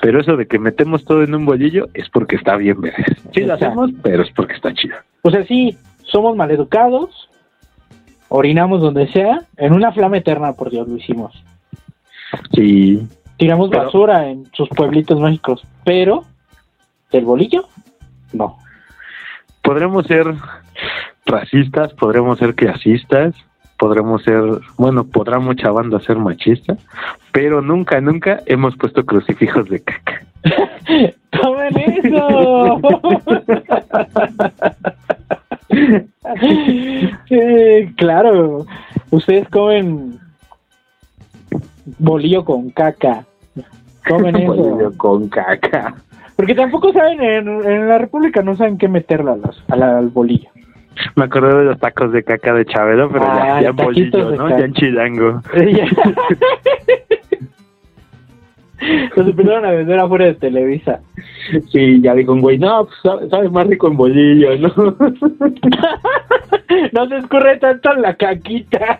[0.01, 3.05] pero eso de que metemos todo en un bolillo es porque está bien, verás.
[3.33, 4.95] Sí lo hacemos, pero es porque está chido.
[5.21, 7.29] O sea, sí, somos maleducados,
[8.29, 11.33] orinamos donde sea, en una flama eterna, por Dios, lo hicimos.
[12.53, 13.07] Sí,
[13.37, 16.23] Tiramos Pero- basura en sus pueblitos mágicos, pero
[17.11, 17.65] del bolillo,
[18.31, 18.57] no.
[19.61, 20.33] podremos ser
[21.25, 23.35] racistas, podremos ser clasistas,
[23.77, 24.41] podremos ser,
[24.77, 26.77] bueno, podrá mucha banda ser machista,
[27.33, 30.21] pero nunca, nunca hemos puesto crucifijos de caca.
[31.31, 32.79] ¡Tomen eso!
[37.29, 38.65] Eh, claro,
[39.11, 40.17] ustedes comen
[41.99, 43.25] bolillo con caca.
[44.07, 44.53] Comen eso.
[44.53, 45.95] Bolillo con caca.
[46.35, 49.97] Porque tampoco saben, en, en la República no saben qué meterle a los- a la-
[49.99, 50.49] al bolillo.
[51.15, 54.37] Me acordé de los tacos de caca de Chabelo, pero Ah, ya, ya en taquitos
[54.37, 54.57] bolillo.
[54.57, 55.41] Ya en chilango.
[59.15, 60.99] Los empezaron a vender afuera de Televisa.
[61.71, 64.67] Sí, ya dijo un güey, no, pues sabe, sabe más rico en bolillo, ¿no?
[66.93, 68.99] no se escurre tanto la caquita.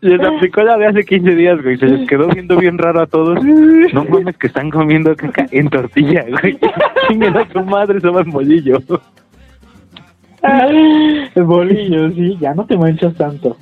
[0.00, 1.76] Les aplicó la de hace 15 días, güey.
[1.76, 3.42] Se les quedó viendo bien raro a todos.
[3.92, 6.58] No mames que están comiendo caca en tortilla, güey.
[7.08, 8.78] Chinguen a su madre, se va en bolillo.
[11.34, 13.56] El bolillo, sí, ya no te manchas tanto.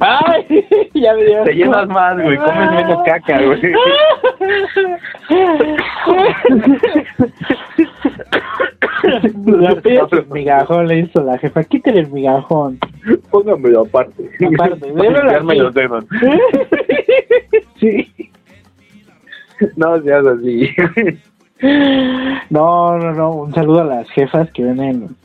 [0.00, 2.36] Ay, ya me dio Te llenas más, güey.
[2.36, 3.60] Comes menos caca, güey.
[10.12, 11.64] El migajón, le hizo la jefa.
[11.64, 12.78] Quítale el migajón.
[13.30, 14.30] Póngamelo aparte.
[14.54, 14.92] Aparte,
[15.36, 15.58] aquí.
[15.58, 16.04] los dedos.
[17.80, 18.12] Sí.
[19.76, 20.68] No seas así.
[22.50, 23.30] No, no, no.
[23.30, 25.16] Un saludo a las jefas que venden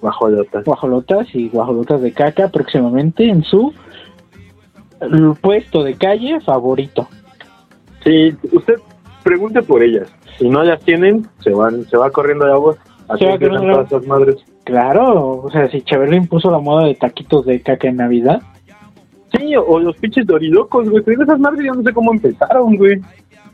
[0.00, 0.64] Guajolotas.
[0.64, 3.72] guajolotas y guajolotas de caca próximamente en su
[5.00, 5.06] eh,
[5.40, 7.08] puesto de calle favorito.
[8.04, 8.76] Sí, usted
[9.22, 10.12] pregunte por ellas.
[10.38, 12.76] Si no las tienen, se van, se va corriendo de agua.
[13.18, 14.36] Se va corriendo todas madres.
[14.64, 18.40] Claro, o sea, si Chabelo impuso la moda de taquitos de caca en Navidad,
[19.36, 21.04] Sí, o, los pinches dorilocos, güey.
[21.06, 23.00] Esas madres yo no sé cómo empezaron, güey.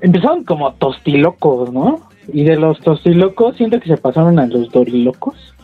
[0.01, 2.01] empezaron como tostilocos, ¿no?
[2.29, 5.55] Y de los tostilocos siento que se pasaron a los dorilocos.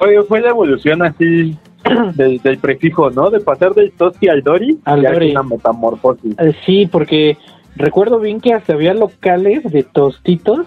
[0.00, 1.56] Oye, fue la evolución así
[2.14, 3.30] del, del prefijo, ¿no?
[3.30, 4.78] De pasar del tosti al dori.
[4.84, 5.30] Al ya es dori.
[5.32, 6.34] una metamorfosis.
[6.38, 7.36] Eh, sí, porque
[7.76, 10.66] recuerdo bien que hasta había locales de tostitos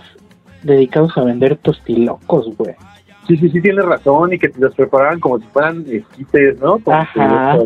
[0.63, 2.75] dedicados a vender tostilocos, güey.
[3.27, 4.33] Sí, sí, sí, tienes razón.
[4.33, 6.79] Y que te los preparaban como si fueran esquites, ¿no?
[6.79, 7.57] Como Ajá.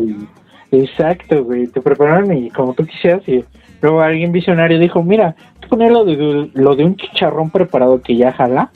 [0.70, 1.66] Exacto, güey.
[1.68, 3.44] Te prepararon y como tú quisieras y
[3.80, 8.16] luego alguien visionario dijo, mira, tú poner lo de, lo de un chicharrón preparado que
[8.16, 8.70] ya jala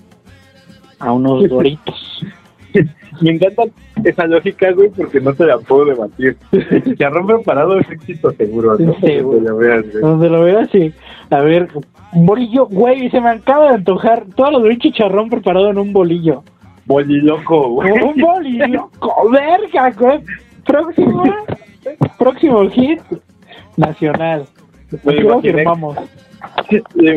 [0.98, 2.24] a unos doritos.
[3.20, 3.64] Me encanta
[4.04, 6.36] esa lógica, güey, porque no te la puedo debatir.
[6.84, 8.96] Chicharrón preparado es éxito seguro, ¿no?
[9.00, 10.02] Lo veas, güey.
[10.02, 10.92] Donde lo veas y,
[11.30, 11.68] a ver,
[12.12, 15.78] un bolillo, güey, se me acaba de antojar todo lo de un chicharrón preparado en
[15.78, 16.42] un bolillo.
[16.86, 17.92] Boliloco, güey.
[17.92, 18.90] Un bolillo,
[19.30, 20.20] verga, güey.
[20.66, 21.24] Próximo,
[22.18, 23.00] próximo hit
[23.76, 24.46] nacional.
[25.04, 25.52] Lo imaginé.
[25.52, 25.96] firmamos.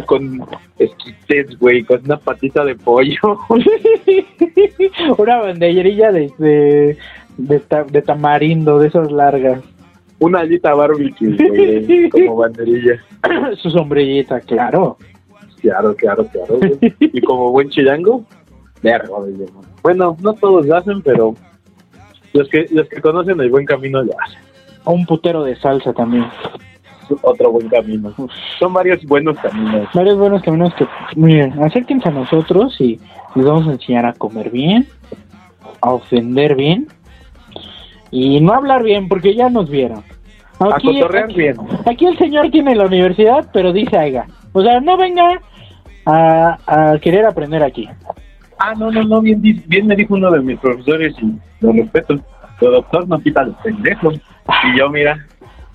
[0.06, 0.46] Con
[0.80, 3.38] esquites, güey, con una patita de pollo.
[5.18, 6.98] Una banderilla de, de,
[7.38, 9.62] de, ta- de tamarindo, de esas largas.
[10.20, 13.02] Una alita barbecue, güey, como banderilla.
[13.62, 14.98] Su sombrillita, claro.
[15.62, 16.58] Claro, claro, claro.
[16.58, 16.78] güey.
[17.00, 18.26] Y como buen chilango,
[18.82, 19.10] verga.
[19.82, 21.36] Bueno, no todos lo hacen, pero
[22.34, 24.40] los que los que conocen el buen camino lo hacen.
[24.86, 26.26] Un putero de salsa también.
[27.22, 28.13] Otro buen camino.
[28.60, 29.88] Son varios buenos caminos.
[29.94, 33.00] Varios buenos caminos que, miren, acérquense a nosotros y
[33.36, 34.88] les vamos a enseñar a comer bien,
[35.82, 36.88] a ofender bien
[38.12, 40.04] y no hablar bien porque ya nos vieron.
[40.60, 41.56] A cotorrear aquí, bien.
[41.86, 44.28] aquí el señor tiene la universidad, pero dice aiga.
[44.54, 45.42] O sea, no venga
[46.06, 47.89] a, a querer aprender aquí.
[48.60, 52.13] Ah, no, no, no, bien, bien me dijo uno de mis profesores y lo respeto.
[52.62, 54.16] El doctor no quita los pendejos.
[54.16, 55.26] Y yo, mira,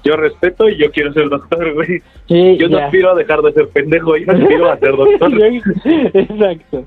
[0.04, 2.00] yo respeto y yo quiero ser doctor, güey.
[2.28, 5.32] Sí, Yo no aspiro a dejar de ser pendejo, yo aspiro a ser doctor.
[6.14, 6.84] Exacto.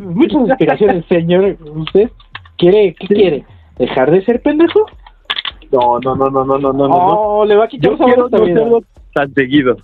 [0.00, 1.56] Muchas aspiraciones, señor.
[1.74, 2.10] ¿Usted
[2.56, 3.14] quiere, qué Sí.
[3.14, 3.44] quiere?
[3.78, 4.86] ¿Dejar de ser pendejo?
[5.72, 7.44] No, no, no, no, no, no, no, no.
[7.44, 8.80] Le va a quitar Yo sabor quiero no serlo
[9.14, 9.76] tan seguido.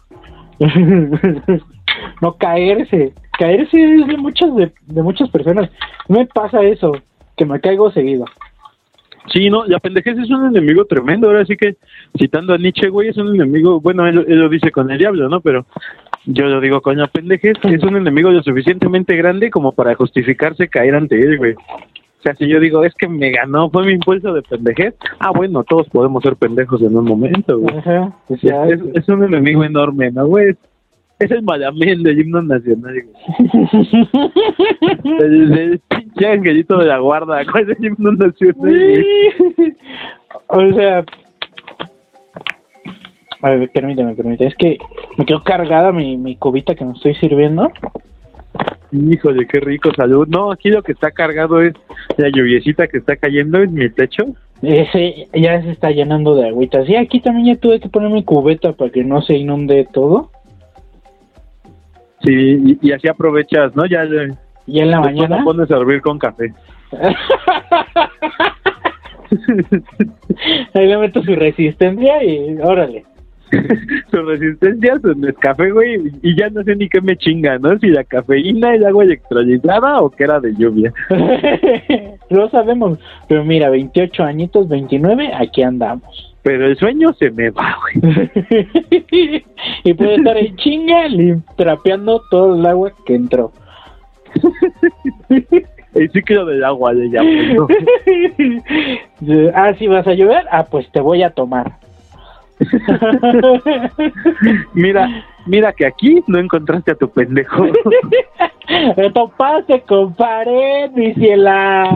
[2.20, 3.12] no caerse.
[3.38, 5.70] Caerse es de muchas de, de muchas personas.
[6.08, 6.92] Me pasa eso,
[7.36, 8.24] que me caigo seguido.
[9.26, 11.28] Sí, no, la pendejez es un enemigo tremendo.
[11.28, 11.76] Ahora sí que,
[12.18, 15.28] citando a Nietzsche, güey, es un enemigo, bueno, él, él lo dice con el diablo,
[15.28, 15.40] ¿no?
[15.40, 15.66] Pero
[16.26, 20.68] yo lo digo con la pendejez, es un enemigo lo suficientemente grande como para justificarse
[20.68, 21.54] caer ante él, güey.
[21.54, 25.30] O sea, si yo digo, es que me ganó, fue mi impulso de pendejez, ah,
[25.34, 27.78] bueno, todos podemos ser pendejos en un momento, güey.
[27.78, 28.90] Ajá, Es, exacto.
[28.92, 30.54] es un enemigo enorme, ¿no, güey?
[31.20, 33.88] Es el malamén del himno nacional, güey.
[35.20, 39.04] El, el pinche angelito de la guarda, ¿cuál es el himno nacional, güey?
[40.48, 41.04] o sea,
[43.42, 44.48] a ver, permíteme, permíteme.
[44.48, 44.78] Es que
[45.16, 47.70] me quedó cargada mi, mi cubita que me estoy sirviendo.
[48.92, 50.26] Híjole, qué rico, salud.
[50.28, 51.74] No, aquí lo que está cargado es
[52.16, 54.24] la lluviecita que está cayendo en mi techo.
[54.62, 56.84] Ese ya se está llenando de agüita.
[56.84, 60.29] Sí, aquí también ya tuve que poner mi cubeta para que no se inunde todo.
[62.24, 63.86] Sí, y, y así aprovechas, ¿no?
[63.86, 64.04] Ya
[64.66, 65.38] Y en la mañana.
[65.38, 66.52] la pones a hervir con café.
[70.74, 73.04] Ahí le meto su resistencia y órale.
[74.10, 77.76] su resistencia su café, güey, y ya no sé ni qué me chinga, ¿no?
[77.78, 80.92] Si la cafeína es agua electrolitada o que era de lluvia.
[82.30, 82.98] Lo sabemos.
[83.28, 86.29] Pero mira, 28 añitos, 29, aquí andamos.
[86.42, 87.96] Pero el sueño se me va, güey.
[89.84, 91.06] y puede estar en chinga
[91.56, 93.52] trapeando todo el agua que entró.
[95.94, 97.66] El ciclo del agua le llamo,
[99.22, 99.50] ¿no?
[99.54, 101.78] ah, si vas a llover, ah, pues te voy a tomar.
[104.74, 107.64] Mira, mira que aquí no encontraste a tu pendejo.
[108.96, 111.90] Me topaste con pared, mi ciela.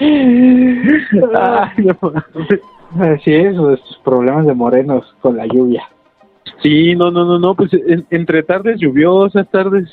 [0.00, 2.60] Ay, no mames.
[3.20, 5.82] Así es, los problemas de morenos con la lluvia.
[6.62, 9.92] Sí, no, no, no, no, pues en- entre tardes lluviosas, tardes,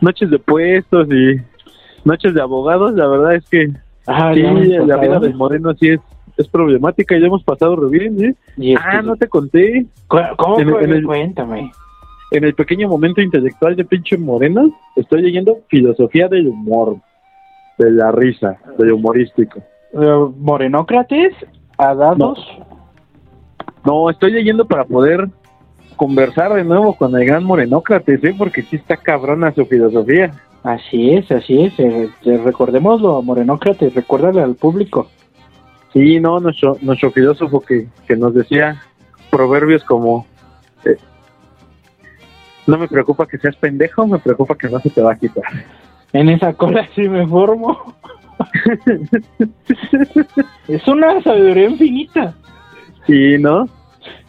[0.00, 1.36] noches de puestos y
[2.04, 3.70] noches de abogados, la verdad es que
[4.06, 6.00] Ah, sí, la vida del moreno sí es,
[6.36, 8.34] es problemática, ya hemos pasado re bien, ¿eh?
[8.58, 11.72] Y Ah, no te conté, ¿Cu- ¿Cómo en en el- Cuéntame.
[12.30, 16.96] en el pequeño momento intelectual de pinche moreno, estoy leyendo filosofía del humor,
[17.78, 19.62] de la risa, del humorístico.
[19.92, 21.34] Eh, Morenócrates,
[21.78, 22.38] Adados.
[23.84, 25.28] No, estoy leyendo para poder
[25.96, 28.34] conversar de nuevo con el gran Morenócrates, ¿eh?
[28.36, 30.32] Porque sí está cabrona su filosofía.
[30.62, 31.78] Así es, así es.
[31.78, 35.08] eh, eh, recordémoslo, Morenócrates, recuérdale al público.
[35.92, 38.82] Sí, no, nuestro, nuestro filósofo que, que nos decía
[39.30, 40.26] proverbios como...
[40.84, 40.96] eh,
[42.66, 45.44] no me preocupa que seas pendejo, me preocupa que no se te va a quitar.
[46.14, 47.76] En esa cola sí me formo.
[50.68, 52.34] es una sabiduría infinita.
[53.06, 53.68] Sí, ¿no?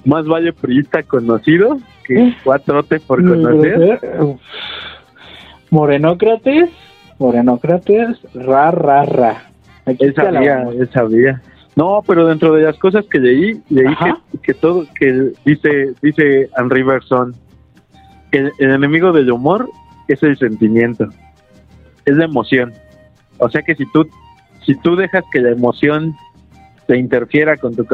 [0.04, 4.00] Más vale priista conocido que cuatrote por conocer.
[4.20, 4.42] Uf.
[5.70, 6.72] Morenócrates,
[7.20, 9.44] Morenócrates, ra, ra, ra.
[9.86, 11.42] Aquí Él sabía, él sabía.
[11.76, 16.50] No, pero dentro de las cosas que leí, leí que, que todo, que dice, dice
[16.58, 17.36] Henry Bergson,
[18.32, 19.70] que el, el enemigo del humor
[20.08, 21.10] es el sentimiento,
[22.06, 22.74] es la emoción.
[23.38, 24.08] O sea que si tú,
[24.66, 26.16] si tú dejas que la emoción
[26.88, 27.86] te interfiera con tu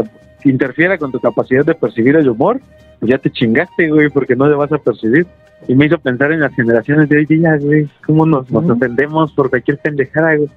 [0.43, 2.59] interfiera con tu capacidad de percibir el humor,
[2.99, 5.25] pues ya te chingaste, güey, porque no le vas a percibir.
[5.67, 8.73] Y me hizo pensar en las generaciones de hoy día, güey, cómo nos, nos Ujú.
[8.73, 10.49] ofendemos por cualquier pendejada, güey,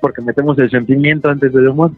[0.00, 1.90] porque metemos el sentimiento antes del humor.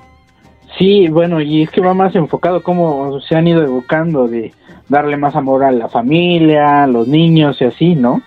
[0.79, 4.53] Sí, bueno, y es que va más enfocado cómo se han ido educando de
[4.89, 8.23] darle más amor a la familia, a los niños y así, ¿no?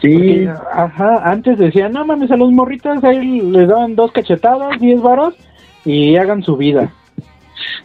[0.00, 4.80] Sí, Porque, ajá, antes decían, no mames, a los morritos ahí les daban dos cachetadas,
[4.80, 5.34] diez varos
[5.84, 6.90] y hagan su vida.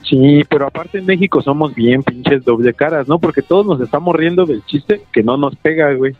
[0.10, 3.19] sí, pero aparte en México somos bien pinches doble caras, ¿no?
[3.19, 6.13] Porque todos nos estamos riendo del chiste que no nos pega, güey.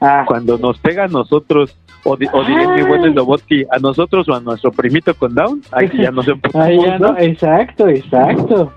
[0.00, 4.28] Ah, Cuando nos pega a nosotros, o, di- o diré mi buen Slobotki, a nosotros
[4.28, 8.72] o a nuestro primito con Down, ahí ya nos emputamos, ahí ya no, exacto, exacto.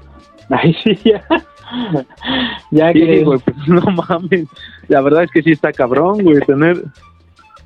[0.49, 1.23] Ahí sí ya.
[2.71, 4.47] Ya Sí, que güey, pues no mames.
[4.87, 6.83] La verdad es que sí está cabrón, güey, tener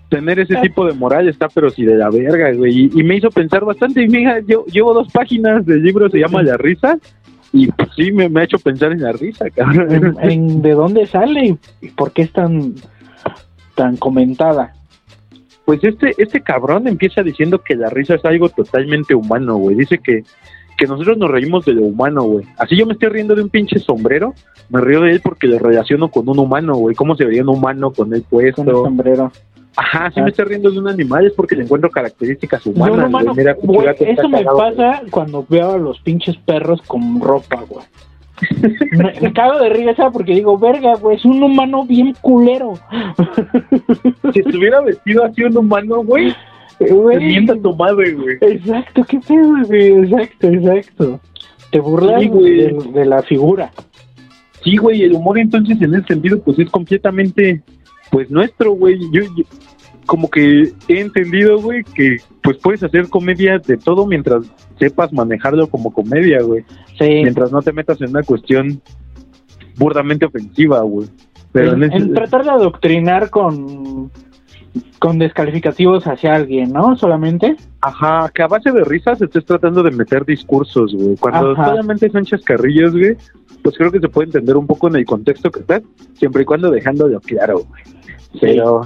[0.09, 2.91] tener ese tipo de moral está pero sí de la verga, güey.
[2.93, 4.03] Y, y me hizo pensar bastante.
[4.03, 6.97] Y mira, yo llevo dos páginas del libro, se llama La Risa.
[7.51, 9.89] Y pues sí, me, me ha hecho pensar en la risa, cabrón.
[10.21, 12.73] en- en de dónde sale y- y por qué es tan
[13.75, 14.73] tan comentada.
[15.63, 19.75] Pues este, este cabrón empieza diciendo que la risa es algo totalmente humano, güey.
[19.75, 20.23] Dice que,
[20.77, 22.45] que nosotros nos reímos de lo humano, güey.
[22.57, 24.33] Así yo me estoy riendo de un pinche sombrero,
[24.69, 26.95] me río de él porque lo relaciono con un humano, güey.
[26.95, 28.83] ¿Cómo se vería un humano con él Con el puesto?
[28.83, 29.31] sombrero.
[29.77, 30.23] Ajá, si Ah.
[30.23, 33.33] me estoy riendo de un animal es porque le encuentro características humanas, No, no, mano,
[33.33, 33.45] güey.
[33.67, 37.85] Mira, eso me cagado, pasa cuando veo a los pinches perros con ropa, güey.
[38.91, 42.73] me, me cago de risa porque digo, verga, güey, es un humano bien culero.
[44.33, 46.33] Si estuviera vestido así un humano, güey,
[46.79, 48.37] Güey, te mienta tu madre, güey.
[48.41, 51.21] Exacto, qué pedo, güey, exacto, exacto.
[51.71, 52.53] Te burlas Sí, güey.
[52.57, 53.71] de, de la figura.
[54.63, 57.61] Sí, güey, el humor entonces en ese sentido pues es completamente
[58.11, 58.97] pues nuestro, güey.
[59.11, 59.43] Yo, yo
[60.05, 64.45] como que he entendido, güey, que pues puedes hacer comedia de todo mientras
[64.79, 66.63] sepas manejarlo como comedia, güey.
[66.99, 67.05] Sí.
[67.23, 68.81] Mientras no te metas en una cuestión
[69.77, 71.07] burdamente ofensiva, güey.
[71.51, 74.11] Pero en, en ese- en tratar de adoctrinar con
[74.99, 76.95] con descalificativos hacia alguien, ¿no?
[76.97, 77.55] Solamente.
[77.81, 81.15] Ajá, que a base de risas estés tratando de meter discursos, güey.
[81.17, 81.67] Cuando Ajá.
[81.67, 83.17] solamente son chascarrillos, güey,
[83.61, 85.81] pues creo que se puede entender un poco en el contexto que estás,
[86.13, 87.83] siempre y cuando dejándolo claro, güey.
[88.39, 88.81] Pero,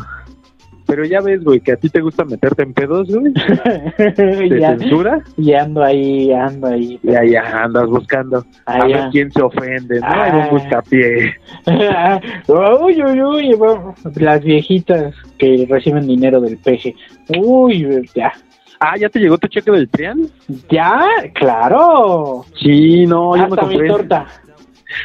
[0.90, 3.32] Pero ya ves, güey, que a ti te gusta meterte en pedos, güey.
[3.98, 5.24] ¿Te ya, censura?
[5.38, 7.00] y ando ahí, ando ahí.
[7.04, 8.44] Ya, ya andas buscando.
[8.66, 9.10] Ah, a ver ya.
[9.12, 10.08] quién se ofende, ¿no?
[10.08, 10.24] Ah.
[10.24, 11.36] Hay un buscapié.
[12.48, 13.56] uy, uy, uy,
[14.16, 16.96] las viejitas que reciben dinero del peje.
[17.38, 18.34] Uy, ya.
[18.80, 20.22] Ah, ¿ya te llegó tu cheque del Trian?
[20.70, 22.46] Ya, claro.
[22.60, 23.88] Sí, no, yo me Hasta mi compré.
[23.90, 24.26] torta.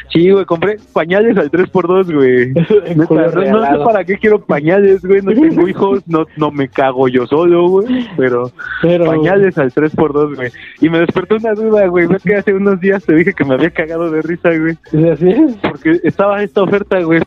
[0.09, 2.53] Sí, güey, compré pañales al 3x2, güey.
[2.95, 5.21] No, no sé para qué quiero pañales, güey.
[5.21, 8.07] No tengo hijos, no, no me cago yo solo, güey.
[8.17, 10.51] Pero Pero pañales al 3x2, güey.
[10.81, 12.07] Y me despertó una duda, güey.
[12.07, 14.77] Ves que hace unos días te dije que me había cagado de risa, güey.
[15.11, 15.55] ¿Así es?
[15.61, 17.21] Porque estaba esta oferta, güey.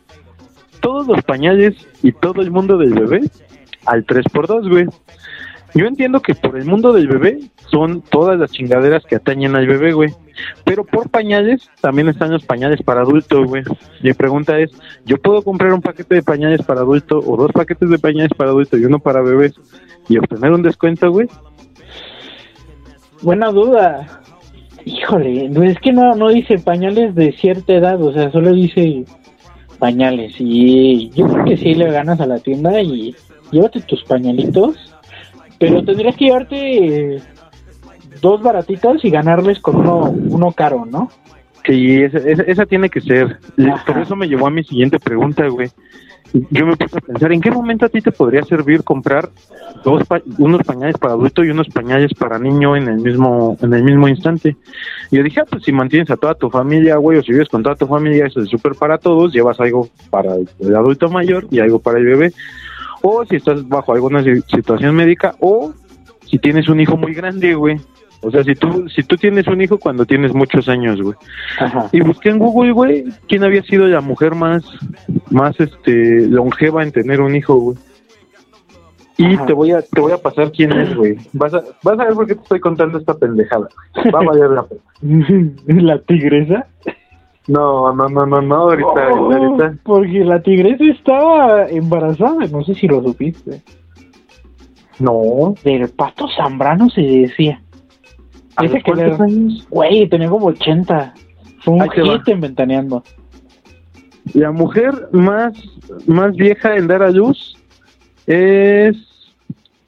[0.79, 3.21] Todos los pañales y todo el mundo del bebé
[3.85, 4.85] al 3x2, güey.
[5.75, 7.39] Yo entiendo que por el mundo del bebé
[7.69, 10.09] son todas las chingaderas que atañen al bebé, güey.
[10.63, 13.63] Pero por pañales también están los pañales para adulto, güey.
[14.01, 14.71] Mi pregunta es,
[15.05, 18.51] ¿yo puedo comprar un paquete de pañales para adulto o dos paquetes de pañales para
[18.51, 19.53] adulto y uno para bebés
[20.07, 21.27] y obtener un descuento, güey?
[23.21, 24.21] Buena duda.
[24.85, 29.05] Híjole, es que no, no dice pañales de cierta edad, o sea, solo dice
[29.77, 30.33] pañales.
[30.39, 33.15] Y yo creo que sí le ganas a la tienda y
[33.51, 34.88] llévate tus pañalitos,
[35.59, 37.21] pero tendrías que llevarte
[38.21, 41.09] dos baratitos y ganarles con uno, uno caro, ¿no?
[41.65, 43.37] Sí, esa, esa, esa tiene que ser.
[43.59, 43.83] Ajá.
[43.85, 45.69] Por eso me llevó a mi siguiente pregunta, güey.
[46.51, 49.29] Yo me puse a pensar, ¿en qué momento a ti te podría servir comprar
[49.83, 53.73] dos pa- unos pañales para adulto y unos pañales para niño en el mismo en
[53.73, 54.55] el mismo instante?
[55.09, 57.49] Y yo dije, ah, pues si mantienes a toda tu familia, güey, o si vives
[57.49, 61.47] con toda tu familia, eso es súper para todos, llevas algo para el adulto mayor
[61.49, 62.31] y algo para el bebé.
[63.01, 65.73] O si estás bajo alguna si- situación médica, o
[66.25, 67.77] si tienes un hijo muy grande, güey.
[68.21, 71.15] O sea, si tú, si tú tienes un hijo cuando tienes muchos años, güey.
[71.57, 71.87] Ajá.
[71.93, 74.61] Y busqué en Google, güey, quién había sido la mujer más,
[75.29, 77.77] más, este, longeva en tener un hijo, güey.
[79.17, 79.45] Y Ajá.
[79.45, 81.17] te voy a, te voy a pasar quién es, güey.
[81.33, 83.67] Vas a, vas a ver por qué te estoy contando esta pendejada.
[84.13, 84.81] Va a valer la pena.
[85.81, 86.67] ¿La tigresa?
[87.49, 89.77] No, no, no, no, no, ahorita, Oh, ahorita.
[89.83, 93.61] porque la tigresa estaba embarazada, no sé si lo supiste.
[94.99, 95.55] No.
[95.63, 97.61] Del pato Zambrano se decía.
[98.55, 99.67] ¿A Ese los que cuántos le- años?
[99.69, 101.13] Güey, tenía como 80.
[101.63, 103.03] Fue un hit en Ventaneando.
[104.35, 105.53] La mujer más,
[106.05, 107.57] más vieja en dar a luz
[108.27, 108.95] es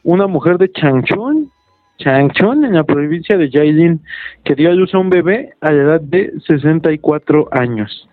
[0.03, 1.50] una mujer de Changchun,
[1.99, 4.01] Changchun, en la provincia de Yailin,
[4.43, 8.07] que dio a luz a un bebé a la edad de 64 años.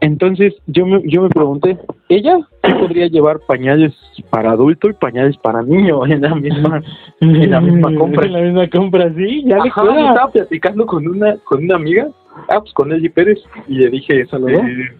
[0.00, 3.94] Entonces yo me, yo me pregunté, ¿ella podría llevar pañales
[4.30, 6.82] para adulto y pañales para niño en la misma,
[7.20, 8.26] en la misma compra?
[8.26, 10.08] En la misma compra, sí, ya le Ajá, queda.
[10.08, 12.08] estaba platicando con una con una amiga,
[12.48, 13.38] ah, pues con Eli Pérez,
[13.68, 14.58] y le dije, ¿Saludó?
[14.58, 14.90] eh,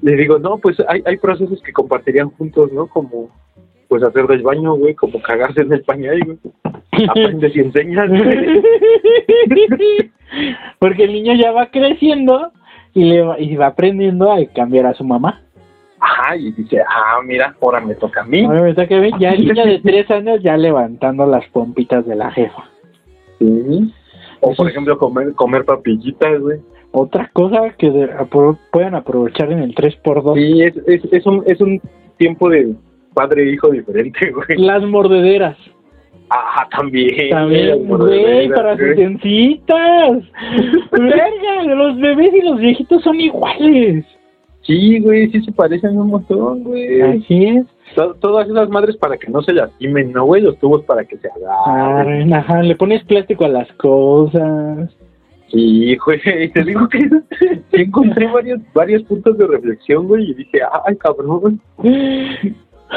[0.00, 2.86] le digo, no, pues hay, hay procesos que compartirían juntos, ¿no?
[2.86, 3.28] Como,
[3.92, 6.38] pues hacer del baño, güey, como cagarse en el pañal, güey.
[7.10, 8.62] Aprendes y enseñas, güey.
[10.78, 12.52] Porque el niño ya va creciendo
[12.94, 15.42] y, le va, y va aprendiendo a cambiar a su mamá.
[16.00, 18.42] Ajá, y dice, ah, mira, ahora me toca a mí.
[18.44, 22.06] Ahora me toca a mí, ya el niño de tres años ya levantando las pompitas
[22.06, 22.64] de la jefa.
[23.38, 23.92] Sí.
[24.40, 26.60] O por ejemplo, comer comer papillitas, güey.
[26.92, 30.34] Otra cosa que de- apro- pueden aprovechar en el 3x2.
[30.34, 31.78] Sí, es, es, es, un, es un
[32.16, 32.74] tiempo de
[33.14, 34.58] padre e hijo diferente, güey.
[34.58, 35.56] Las mordederas.
[36.30, 37.28] Ah, también.
[37.30, 39.02] También, güey, para sus güey.
[39.02, 40.22] encitas.
[40.92, 44.04] Verga, los bebés y los viejitos son iguales.
[44.62, 47.00] Sí, güey, sí se parecen un montón, güey.
[47.02, 47.66] Así es.
[47.96, 50.40] To- Todas esas madres para que no se lastimen, ¿no, güey?
[50.40, 52.32] Los tubos para que se agarren.
[52.32, 54.88] Ajá, le pones plástico a las cosas.
[55.48, 56.20] Sí, güey,
[56.54, 57.10] te digo que
[57.72, 61.60] encontré varios, varios puntos de reflexión, güey, y dije, ay, cabrón,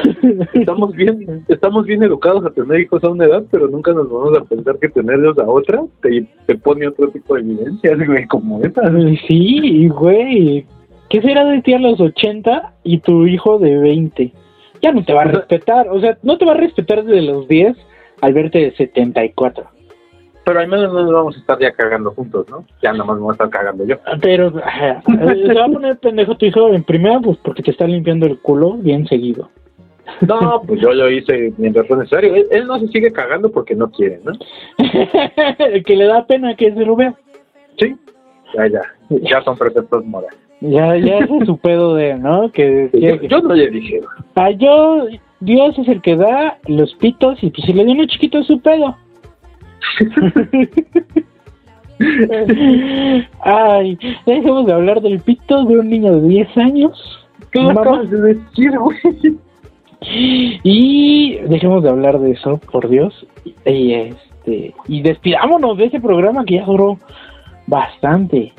[0.54, 4.38] estamos bien, estamos bien educados a tener hijos a una edad, pero nunca nos vamos
[4.38, 8.62] a pensar que tenerlos a otra te, te pone otro tipo de evidencias, güey, como
[8.62, 8.82] esa.
[9.28, 10.66] Sí, güey.
[11.10, 14.34] ¿Qué será de ti a los 80 y tu hijo de 20?
[14.82, 15.88] Ya no te va a respetar.
[15.90, 17.76] O sea, no te va a respetar desde los 10
[18.22, 19.66] al verte de 74.
[20.46, 22.66] Pero al menos no nos vamos a estar ya cagando juntos, ¿no?
[22.82, 23.98] Ya nada más me voy a estar cagando yo.
[24.22, 24.52] Pero
[25.08, 28.40] se va a poner pendejo tu hijo en primera, pues porque te está limpiando el
[28.40, 29.50] culo bien seguido.
[30.28, 32.36] No, pues yo lo hice mientras fue necesario.
[32.36, 34.32] Él, él no se sigue cagando porque no quiere, ¿no?
[35.86, 37.14] que le da pena que se lo vea.
[37.80, 37.96] Sí.
[38.56, 38.82] Ya, ya.
[39.10, 40.38] Ya son preceptos morales.
[40.62, 42.50] Ya, ya ese es su pedo de, ¿no?
[42.52, 44.02] Que, Yo, que- yo no le dije.
[44.36, 45.08] Ah, yo,
[45.42, 48.48] Dios es el que da los pitos y pues si le dio uno chiquito es
[48.48, 48.96] su pedo.
[53.42, 57.28] Ay, dejemos de hablar del pito de un niño de 10 años.
[57.52, 58.98] ¿Qué acabas de decir, güey?
[60.02, 63.26] Y dejemos de hablar de eso, por Dios.
[63.66, 66.98] Y este y despidámonos de ese programa que ya duró
[67.68, 68.54] bastante.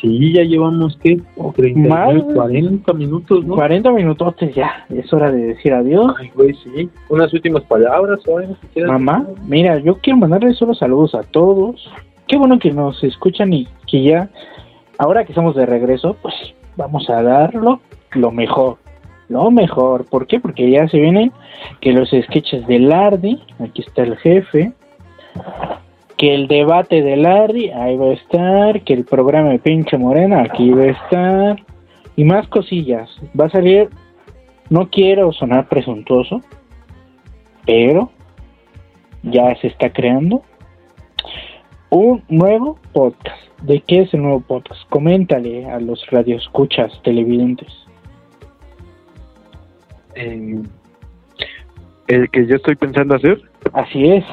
[0.00, 1.20] Sí, ya llevamos, ¿qué?
[1.56, 2.34] 39, Más.
[2.34, 3.54] 40 minutos, ¿no?
[3.54, 4.86] 40 minutotes ya.
[4.88, 6.14] Es hora de decir adiós.
[6.18, 6.88] Ay, güey, sí.
[7.10, 8.20] Unas últimas palabras,
[8.72, 9.44] que Mamá, decir.
[9.46, 11.86] mira, yo quiero mandarles solo saludos a todos.
[12.26, 14.30] Qué bueno que nos escuchan y que ya,
[14.96, 16.34] ahora que estamos de regreso, pues
[16.76, 17.80] vamos a darlo
[18.12, 18.78] lo mejor.
[19.30, 20.06] Lo mejor.
[20.06, 20.40] ¿Por qué?
[20.40, 21.30] Porque ya se vienen
[21.80, 24.72] que los sketches de Lardy, aquí está el jefe,
[26.16, 30.42] que el debate de Lardy, ahí va a estar, que el programa de Pinche Morena,
[30.42, 31.64] aquí va a estar,
[32.16, 33.08] y más cosillas.
[33.40, 33.88] Va a salir,
[34.68, 36.40] no quiero sonar presuntuoso,
[37.64, 38.10] pero
[39.22, 40.42] ya se está creando
[41.90, 43.38] un nuevo podcast.
[43.62, 44.80] ¿De qué es el nuevo podcast?
[44.88, 47.68] Coméntale a los radioescuchas televidentes.
[50.14, 50.62] Eh,
[52.08, 53.40] el que yo estoy pensando hacer.
[53.72, 54.24] Así es.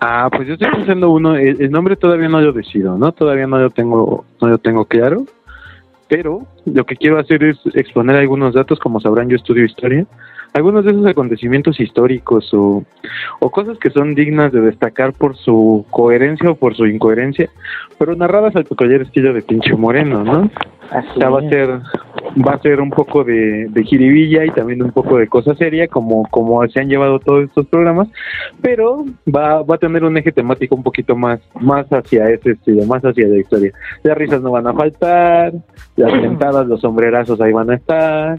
[0.00, 3.12] Ah, pues yo estoy pensando uno, el, el nombre todavía no lo decido, ¿no?
[3.12, 5.24] Todavía no lo tengo, no lo tengo claro,
[6.08, 10.06] pero lo que quiero hacer es exponer algunos datos, como sabrán yo estudio historia,
[10.56, 12.82] algunos de esos acontecimientos históricos o,
[13.40, 17.50] o cosas que son dignas de destacar por su coherencia o por su incoherencia,
[17.98, 20.50] pero narradas al peculiar estilo de pinche moreno, ¿no?
[20.90, 21.80] Así sea, va a ser
[22.46, 25.88] va a ser un poco de, de jiribilla y también un poco de cosa seria
[25.88, 28.08] como como se han llevado todos estos programas
[28.60, 32.84] pero va, va a tener un eje temático un poquito más más hacia ese estilo
[32.84, 35.54] más hacia la historia las risas no van a faltar
[35.96, 38.38] las sentadas los sombrerazos ahí van a estar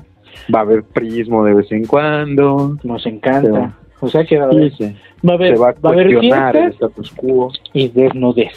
[0.53, 3.75] va a haber prismo de vez en cuando Nos encanta.
[3.99, 4.95] O sea que va a haber, Sí,
[5.27, 8.53] va a haber, va a va a haber cuestionar el status quo y desnudez.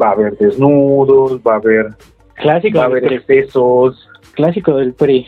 [0.00, 1.86] va a haber desnudos va a haber
[2.34, 5.26] Clásico va a haber excesos Clásico del PRI.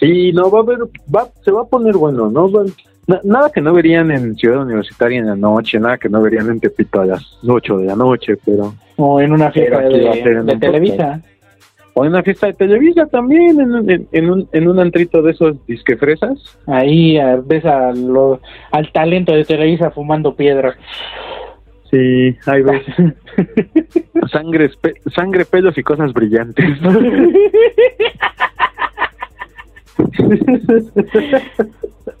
[0.00, 0.78] Sí, no, va a haber,
[1.14, 2.50] va, se va a poner bueno, ¿no?
[2.50, 2.64] Va-
[3.06, 6.48] na- nada que no verían en Ciudad Universitaria en la noche, nada que no verían
[6.50, 8.74] en Tepito a las 8 de la noche, pero...
[8.96, 11.20] O en una fiesta de, de Televisa.
[11.94, 15.20] O en una fiesta de Televisa también, en, un- en, en un, en un antrito
[15.22, 16.38] de esos disquefresas.
[16.66, 18.40] Ahí ves a lo-
[18.70, 20.74] al talento de Televisa fumando piedra.
[21.90, 22.82] Sí, ahí ves.
[24.32, 24.70] sangre,
[25.14, 26.64] sangre, pelos y cosas brillantes.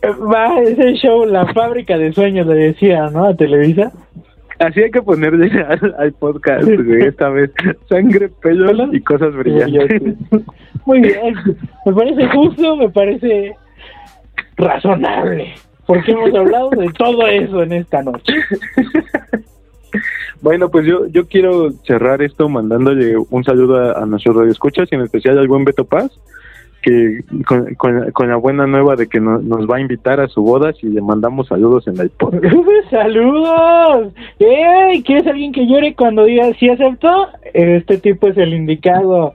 [0.04, 3.26] Va ese show, la fábrica de sueños, le decía, ¿no?
[3.26, 3.92] A Televisa.
[4.62, 7.50] Así hay que ponerle al, al podcast, güey, esta vez.
[7.88, 10.14] Sangre, pelos y cosas brillantes.
[10.86, 11.34] Muy bien.
[11.84, 13.56] Me parece justo, me parece
[14.56, 15.54] razonable.
[15.86, 18.34] Porque hemos hablado de todo eso en esta noche.
[20.40, 24.96] Bueno, pues yo, yo quiero cerrar esto mandándole un saludo a, a nuestros radioescuchas y
[24.96, 26.10] en especial al buen Beto Paz,
[26.82, 30.28] que con, con, con la buena nueva de que no- nos va a invitar a
[30.28, 32.44] su boda si le mandamos saludos en el podcast.
[32.90, 34.12] ¡Saludos!
[34.38, 35.02] ¡Ey!
[35.02, 37.28] ¿Quieres alguien que llore cuando diga si aceptó?
[37.54, 39.34] Este tipo es el indicado.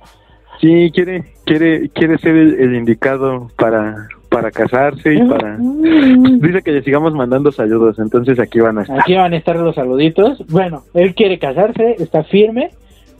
[0.59, 5.57] Sí, quiere, quiere, quiere ser el, el indicado para, para casarse y para...
[5.59, 8.99] Dice que le sigamos mandando saludos, entonces aquí van a estar.
[8.99, 10.43] Aquí van a estar los saluditos.
[10.49, 12.71] Bueno, él quiere casarse, está firme.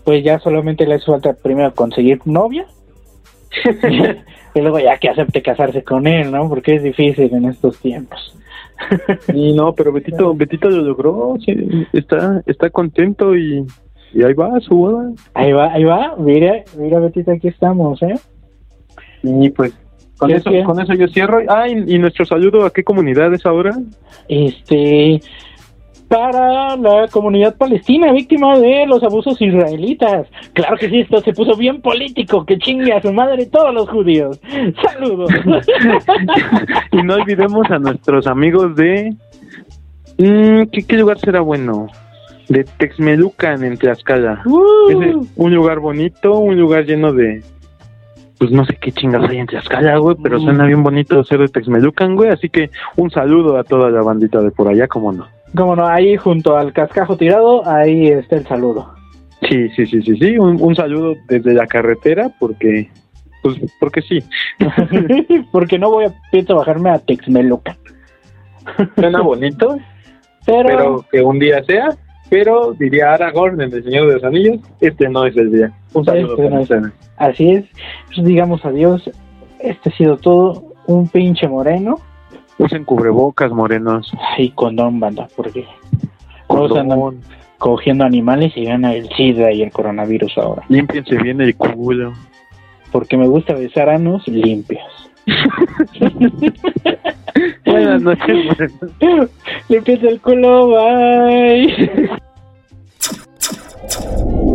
[0.03, 2.65] Pues ya solamente le hace falta primero conseguir novia.
[4.53, 6.49] y luego ya que acepte casarse con él, ¿no?
[6.49, 8.33] Porque es difícil en estos tiempos.
[9.33, 13.65] Y no, pero Betito, Betito lo logró, sí, está, está contento y,
[14.13, 15.11] y ahí va su boda.
[15.33, 16.15] Ahí va, ahí va.
[16.17, 18.19] Mira, mira, Betita, aquí estamos, ¿eh?
[19.23, 19.73] Y pues
[20.17, 21.39] con ¿Qué eso, con eso yo cierro.
[21.47, 23.77] Ah, y, y nuestro saludo a qué comunidad es ahora.
[24.27, 25.19] Este.
[26.07, 30.27] Para la comunidad palestina víctima de los abusos israelitas.
[30.53, 32.45] Claro que sí, esto se puso bien político.
[32.45, 34.39] Que chingue a su madre todos los judíos.
[34.81, 35.29] Saludos.
[36.93, 39.13] y no olvidemos a nuestros amigos de
[40.17, 41.87] mm, ¿qué, qué lugar será bueno?
[42.47, 44.41] De Texmelucan en Tlaxcala.
[44.45, 44.89] Uh.
[44.89, 47.43] Es un lugar bonito, un lugar lleno de
[48.39, 50.43] pues no sé qué chingas hay en Tlaxcala, güey, pero Mm.
[50.43, 54.39] suena bien bonito ser de Texmelucan, güey, así que un saludo a toda la bandita
[54.41, 55.25] de por allá, como no.
[55.55, 58.93] Como no, ahí junto al cascajo tirado, ahí está el saludo.
[59.47, 62.89] Sí, sí, sí, sí, sí, un, un saludo desde la carretera porque
[63.43, 64.19] pues porque sí.
[65.51, 67.77] Porque no voy a pienso bajarme a Texmelucan.
[68.95, 69.77] Suena bonito,
[70.45, 71.89] Pero, pero que un día sea.
[72.29, 75.71] Pero diría Aragorn en El Señor de los Anillos, este no es el día.
[75.93, 77.65] Un saludo Este no es- así es.
[78.13, 79.09] Pues digamos adiós.
[79.59, 80.73] Este ha sido todo.
[80.87, 81.99] Un pinche moreno.
[82.57, 84.11] Usen cubrebocas, morenos.
[84.37, 85.65] Y condón, banda, porque
[86.47, 87.21] todos andan
[87.57, 90.63] cogiendo animales y gana el SIDA y el coronavirus ahora.
[90.69, 92.13] Límpiense bien el culo.
[92.91, 94.81] Porque me gusta besar anos limpios.
[97.65, 98.57] Buenas noches.
[99.69, 102.09] El culo, bye.